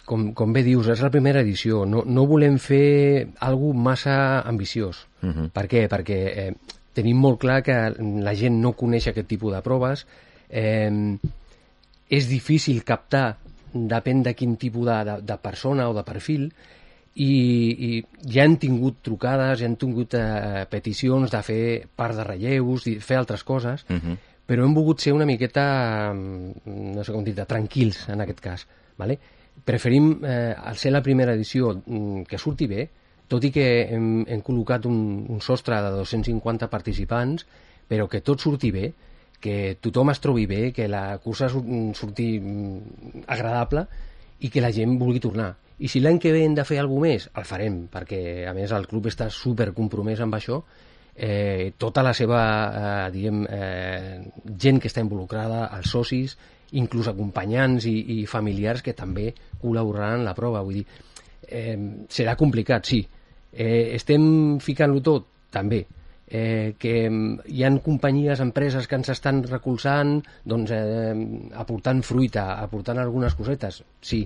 [0.05, 1.85] com, com bé dius, és la primera edició.
[1.87, 5.07] No, no volem fer alguna massa ambiciós.
[5.23, 5.39] Uh mhm.
[5.39, 5.51] -huh.
[5.51, 5.89] Per què?
[5.89, 6.55] Perquè eh,
[6.93, 10.07] tenim molt clar que la gent no coneix aquest tipus de proves.
[10.51, 11.17] Eh,
[12.11, 13.39] és difícil captar,
[13.73, 16.53] depèn de quin tipus de, de, de persona o de perfil,
[17.15, 17.31] i,
[17.87, 22.85] i ja han tingut trucades, ja han tingut eh, peticions de fer part de relleus,
[22.85, 24.01] de fer altres coses, uh mhm.
[24.13, 24.17] -huh
[24.47, 28.67] però hem volgut ser una miqueta, mm, no sé com dir tranquils en aquest cas.
[28.97, 29.19] ¿vale?
[29.65, 32.89] Preferim, eh, al ser la primera edició, mm, que surti bé,
[33.29, 37.47] tot i que hem, hem col·locat un, un sostre de 250 participants,
[37.89, 38.93] però que tot surti bé,
[39.41, 43.87] que tothom es trobi bé, que la cursa surti mm, agradable
[44.41, 45.55] i que la gent vulgui tornar.
[45.79, 48.73] I si l'any que ve hem de fer alguna més, el farem, perquè a més
[48.73, 50.63] el club està super compromès amb això
[51.17, 52.43] eh, tota la seva
[53.07, 54.21] eh, diguem, eh,
[54.59, 56.37] gent que està involucrada, els socis,
[56.75, 59.31] inclús acompanyants i, i familiars que també
[59.63, 60.63] col·laboraran en la prova.
[60.67, 60.87] Vull dir,
[61.49, 61.77] eh,
[62.11, 63.05] serà complicat, sí.
[63.53, 65.31] Eh, estem ficant-lo tot?
[65.55, 65.85] També.
[66.27, 71.15] Eh, que hi han companyies, empreses que ens estan recolzant, doncs, eh,
[71.61, 74.25] aportant fruita, aportant algunes cosetes, sí,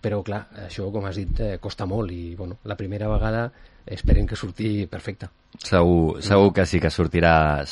[0.00, 3.50] però clar, això, com has dit, eh, costa molt i bueno, la primera vegada
[3.86, 5.28] esperem que surti perfecte.
[5.58, 7.64] Segur, segur que sí que sortirà,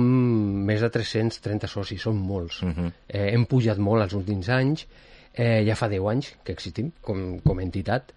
[0.66, 2.64] més de 330 socis, som molts.
[2.64, 2.91] Uh -huh.
[3.08, 4.88] eh, hem pujat molt els últims anys,
[5.34, 8.14] eh, ja fa 10 anys que existim com, com a entitat,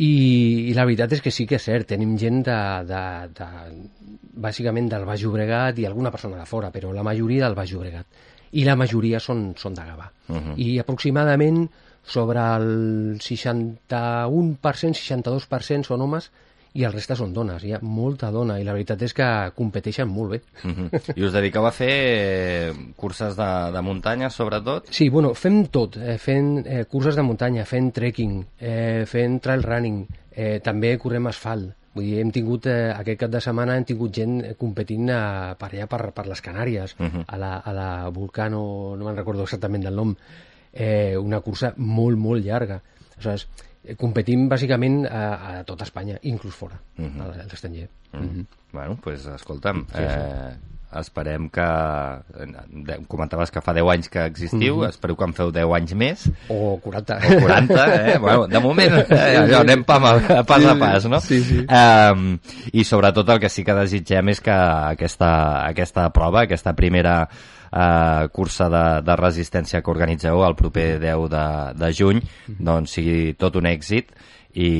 [0.00, 3.02] i, i la veritat és que sí que és cert, tenim gent de, de,
[3.36, 3.48] de,
[4.40, 8.06] bàsicament del Baix Llobregat i alguna persona de fora, però la majoria del Baix Llobregat.
[8.56, 10.08] I la majoria són, són de Gavà.
[10.28, 10.54] Uh -huh.
[10.56, 11.68] I aproximadament
[12.02, 16.30] sobre el 61%, 62% són homes
[16.74, 17.64] i el reste són dones.
[17.64, 20.40] Hi ha molta dona i la veritat és que competeixen molt bé.
[20.64, 21.16] Uh -huh.
[21.16, 24.86] I us dediqueu a fer eh, curses de, de muntanya, sobretot?
[24.90, 25.96] Sí, bueno, fem tot.
[25.96, 31.26] Eh, fent eh, curses de muntanya, fent trekking, eh, fent trail running, eh, també correm
[31.26, 31.74] asfalt.
[31.92, 35.54] Vull dir, hem tingut, eh, aquest cap de setmana hem tingut gent eh, competint eh,
[35.58, 37.24] per allà, per, per les Canàries, Uh -huh.
[37.26, 40.14] a, la, a la Vulcano, no me'n recordo exactament del nom,
[40.72, 42.80] eh, una cursa molt, molt llarga.
[43.16, 43.48] Aleshores,
[43.96, 45.22] competim bàsicament a,
[45.60, 47.20] a tot Espanya, inclús fora, uh Mhm.
[47.20, 47.40] -huh.
[47.40, 47.88] a l'estranger.
[48.12, 48.46] Uh -huh.
[48.72, 50.02] Bueno, doncs pues, escolta'm, Sí, sí.
[50.02, 50.56] eh,
[51.00, 51.60] esperem que...
[51.62, 54.88] eh, Comentaves que fa 10 anys que existiu, Mhm.
[54.88, 56.30] espero que en feu 10 anys més.
[56.48, 57.16] O 40.
[57.16, 58.18] O 40, eh?
[58.20, 61.20] Bueno, de moment eh, allò, anem pa, a pas a pas, no?
[61.20, 61.66] Sí, sí.
[61.68, 62.38] Um,
[62.72, 67.28] I sobretot el que sí que desitgem és que aquesta, aquesta prova, aquesta primera
[67.70, 71.46] uh, cursa de, de resistència que organitzeu el proper 10 de,
[71.80, 72.22] de juny,
[72.58, 74.12] doncs sigui tot un èxit
[74.54, 74.70] i,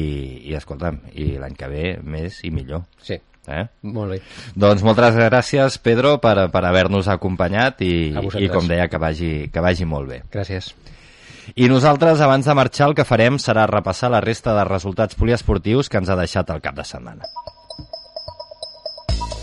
[0.51, 2.87] i escolta'm, i l'any que ve més i millor.
[3.03, 3.21] Sí.
[3.51, 3.65] Eh?
[3.91, 4.21] Molt bé.
[4.55, 9.65] Doncs moltes gràcies, Pedro, per, per haver-nos acompanyat i, i, com deia, que vagi, que
[9.65, 10.21] vagi molt bé.
[10.31, 10.75] Gràcies.
[11.59, 15.91] I nosaltres, abans de marxar, el que farem serà repassar la resta de resultats poliesportius
[15.91, 17.27] que ens ha deixat el cap de setmana.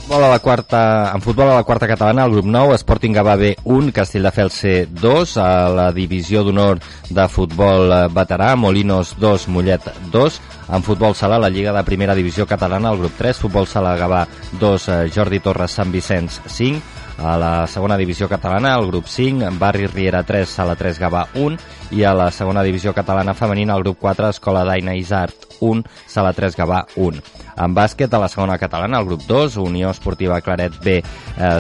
[0.08, 3.34] Futbol a la quarta, en futbol a la quarta catalana, el grup 9, Sporting Gavà
[3.36, 6.80] B 1, Castelldefels C 2, a la divisió d'honor
[7.10, 10.38] de futbol eh, veterà, Molinos 2, Mollet 2,
[10.78, 14.24] en futbol sala, la Lliga de Primera Divisió Catalana, el grup 3, futbol sala Gavà
[14.62, 19.52] 2, eh, Jordi Torres Sant Vicenç 5, a la segona divisió catalana, el grup 5,
[19.60, 21.58] Barri Riera 3, Sala 3, Gavà 1,
[21.92, 26.34] i a la segona divisió catalana femenina, el grup 4, Escola d'Aina Isart 1, Sala
[26.34, 27.22] 3, Gavà 1.
[27.64, 31.04] En bàsquet, a la segona catalana, el grup 2, Unió Esportiva Claret B eh,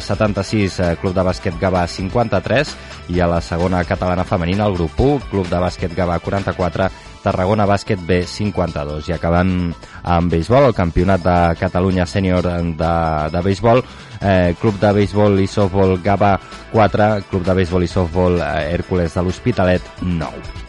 [0.01, 2.75] 76, eh, Club de Bàsquet Gavà 53,
[3.15, 6.91] i a la segona catalana femenina, el grup 1, Club de Bàsquet Gavà 44,
[7.23, 9.49] Tarragona Bàsquet B 52 i acabant
[10.07, 12.45] amb béisbol, el campionat de Catalunya sènior
[12.77, 12.83] de,
[13.33, 13.81] de béisbol
[14.21, 16.35] eh, Club de béisbol i softball Gavà
[16.71, 20.67] 4, Club de béisbol i softball eh, Hèrcules de l'Hospitalet 9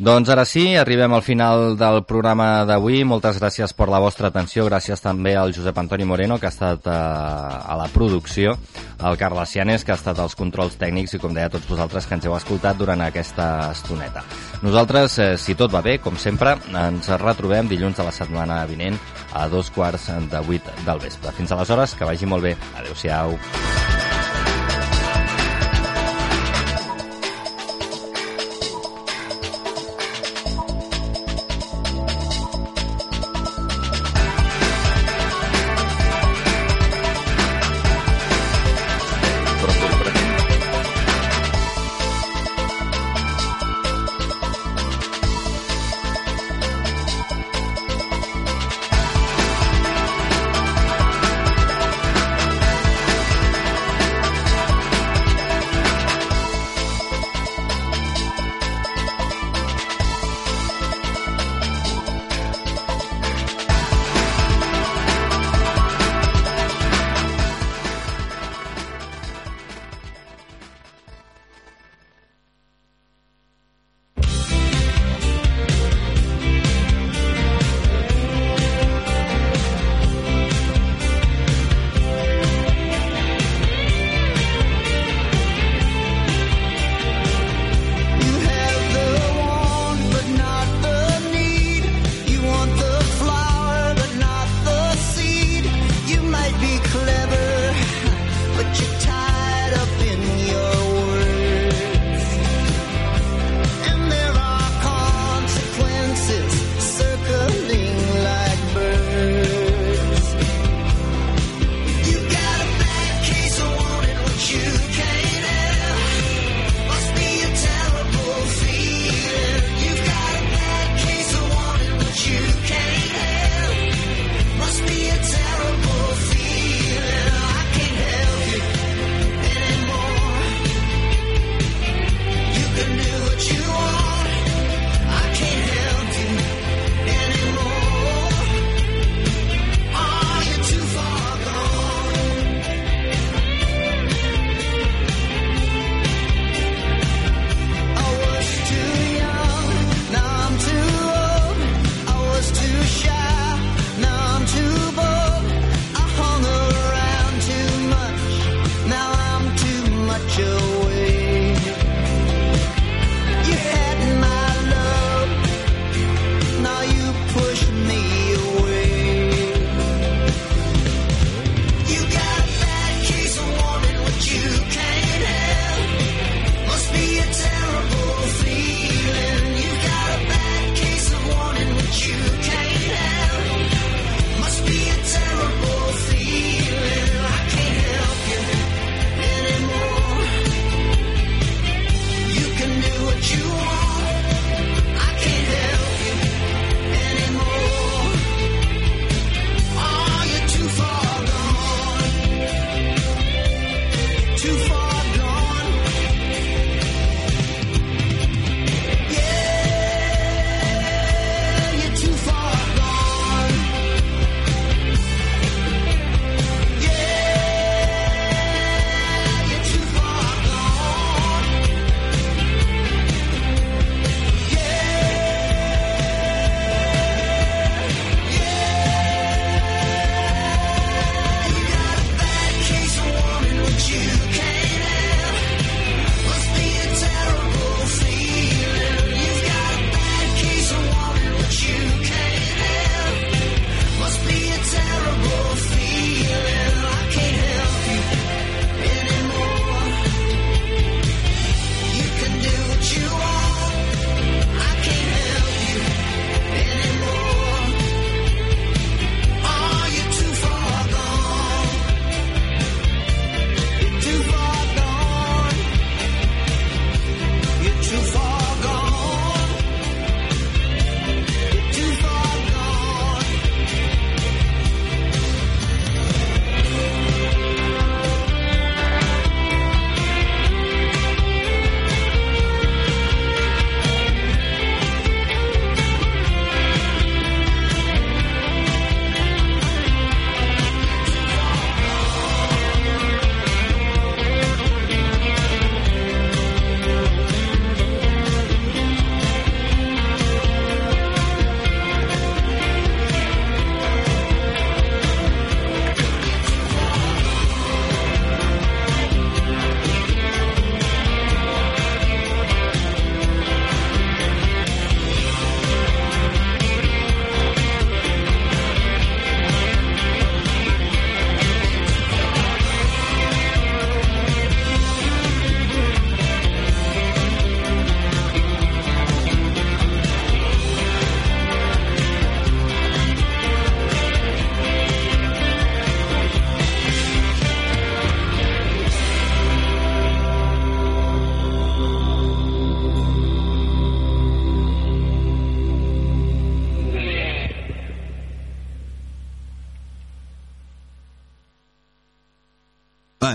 [0.00, 3.02] Doncs ara sí, arribem al final del programa d'avui.
[3.04, 4.64] Moltes gràcies per la vostra atenció.
[4.64, 8.54] Gràcies també al Josep Antoni Moreno, que ha estat eh, a la producció,
[8.96, 12.16] al Carles Cianes, que ha estat als controls tècnics, i com deia tots vosaltres que
[12.16, 14.24] ens heu escoltat durant aquesta estoneta.
[14.64, 18.96] Nosaltres, eh, si tot va bé, com sempre, ens retrobem dilluns de la setmana vinent
[19.36, 21.36] a dos quarts de vuit del vespre.
[21.36, 22.56] Fins aleshores, que vagi molt bé.
[22.80, 23.36] Adéu-siau.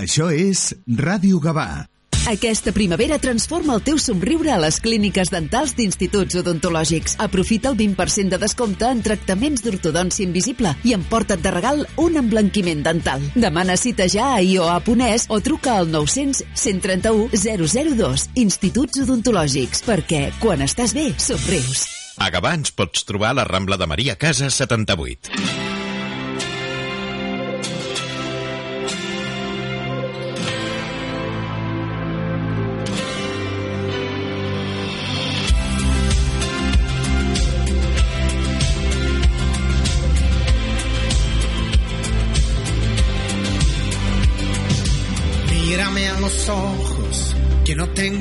[0.06, 1.88] Això és Ràdio Gavà.
[2.30, 7.16] Aquesta primavera transforma el teu somriure a les clíniques dentals d'instituts odontològics.
[7.22, 12.86] Aprofita el 20% de descompte en tractaments d'ortodòncia invisible i emporta't de regal un emblanquiment
[12.86, 13.26] dental.
[13.34, 18.30] Demana cita ja a ioa.es o truca al 900 131 002.
[18.46, 21.88] Instituts odontològics, perquè quan estàs bé, somrius.
[22.22, 25.65] A Gavà ens pots trobar a la Rambla de Maria Casa 78.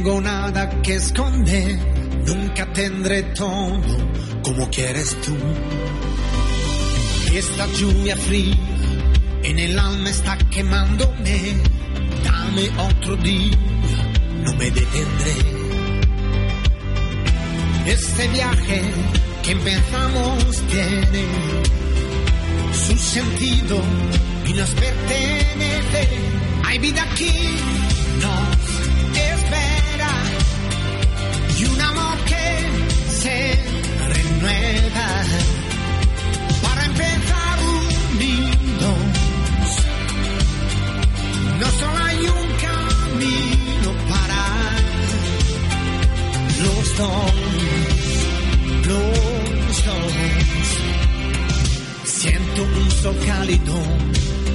[0.06, 1.80] Tengo nada que esconder.
[2.28, 3.82] Nunca tendré todo
[4.44, 5.36] como quieres tú.
[7.34, 8.56] Esta lluvia fría
[9.42, 11.56] en el alma está quemándome.
[12.24, 13.58] Dame otro día,
[14.44, 15.38] no me detendré.
[17.88, 18.82] Este viaje
[19.42, 21.24] que empezamos tiene
[22.74, 23.82] su sentido
[24.46, 26.08] y nos pertenece.
[26.64, 27.34] Hay vida aquí,
[28.22, 28.45] nos
[53.04, 53.76] Cálido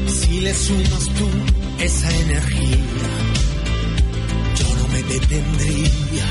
[0.08, 1.28] si le sumas tú
[1.78, 3.10] esa energía.
[4.58, 6.26] Yo no me detendría.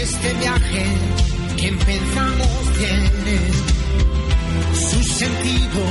[0.00, 0.84] Este viaje
[1.58, 3.38] que empezamos tiene
[4.90, 5.82] su sentido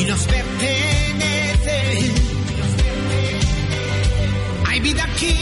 [0.00, 2.12] y nos pertenece.
[4.66, 5.34] Hay vida aquí,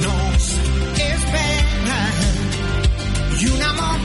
[0.00, 0.42] nos
[0.98, 2.00] espera
[3.40, 3.95] y un amor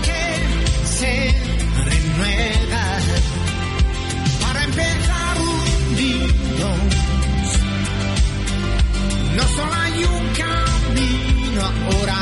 [11.85, 12.17] ahora.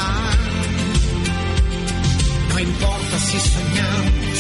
[2.50, 4.40] No importa si soñamos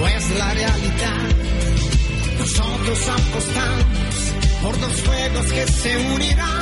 [0.00, 1.22] o es la realidad.
[2.38, 6.60] Nosotros apostamos por dos fuegos que se unirán.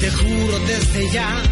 [0.00, 1.42] Te juro desde ya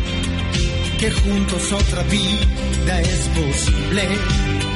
[0.99, 4.74] que juntos otra vida es posible.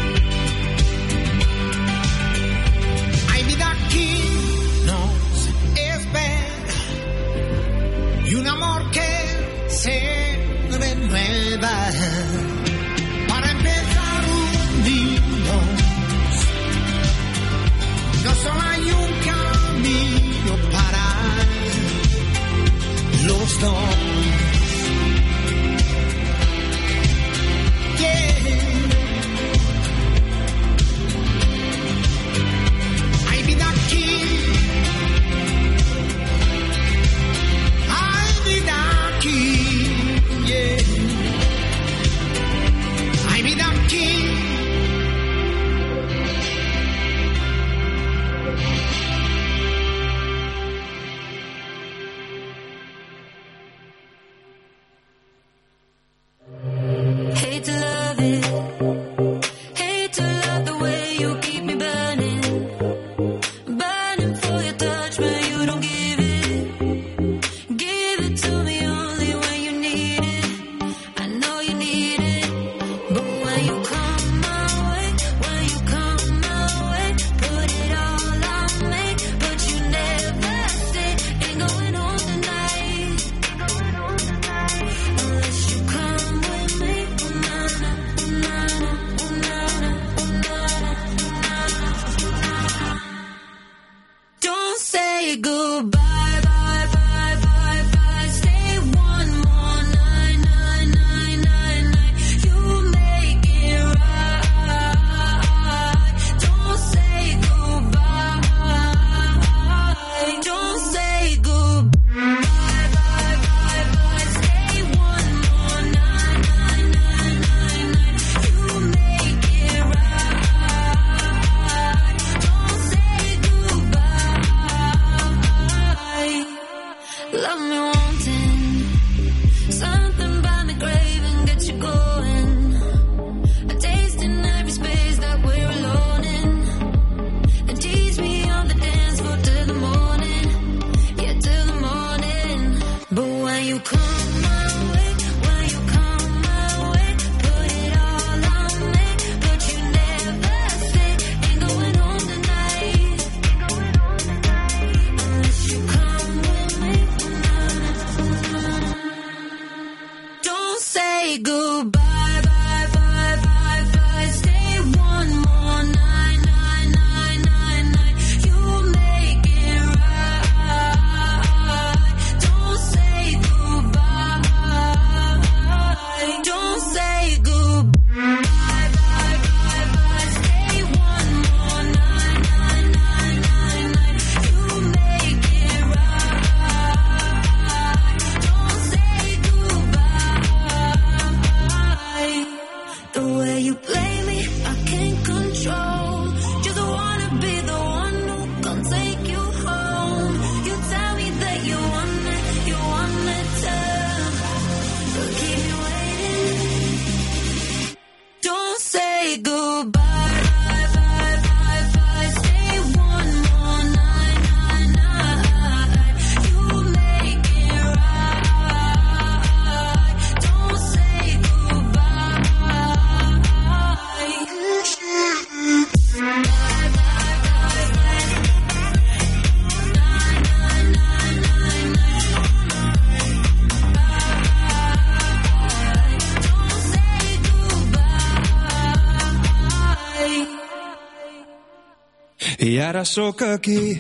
[242.99, 243.95] Ara sóc aquí,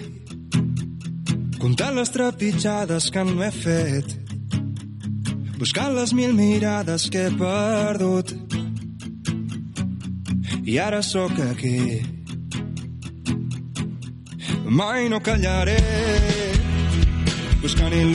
[1.62, 4.08] comptant les trepitjades que no he fet,
[5.54, 8.32] buscant les mil mirades que he perdut.
[10.66, 12.02] I ara sóc aquí,
[14.66, 15.78] mai no callaré,
[17.62, 18.08] buscant il·lusió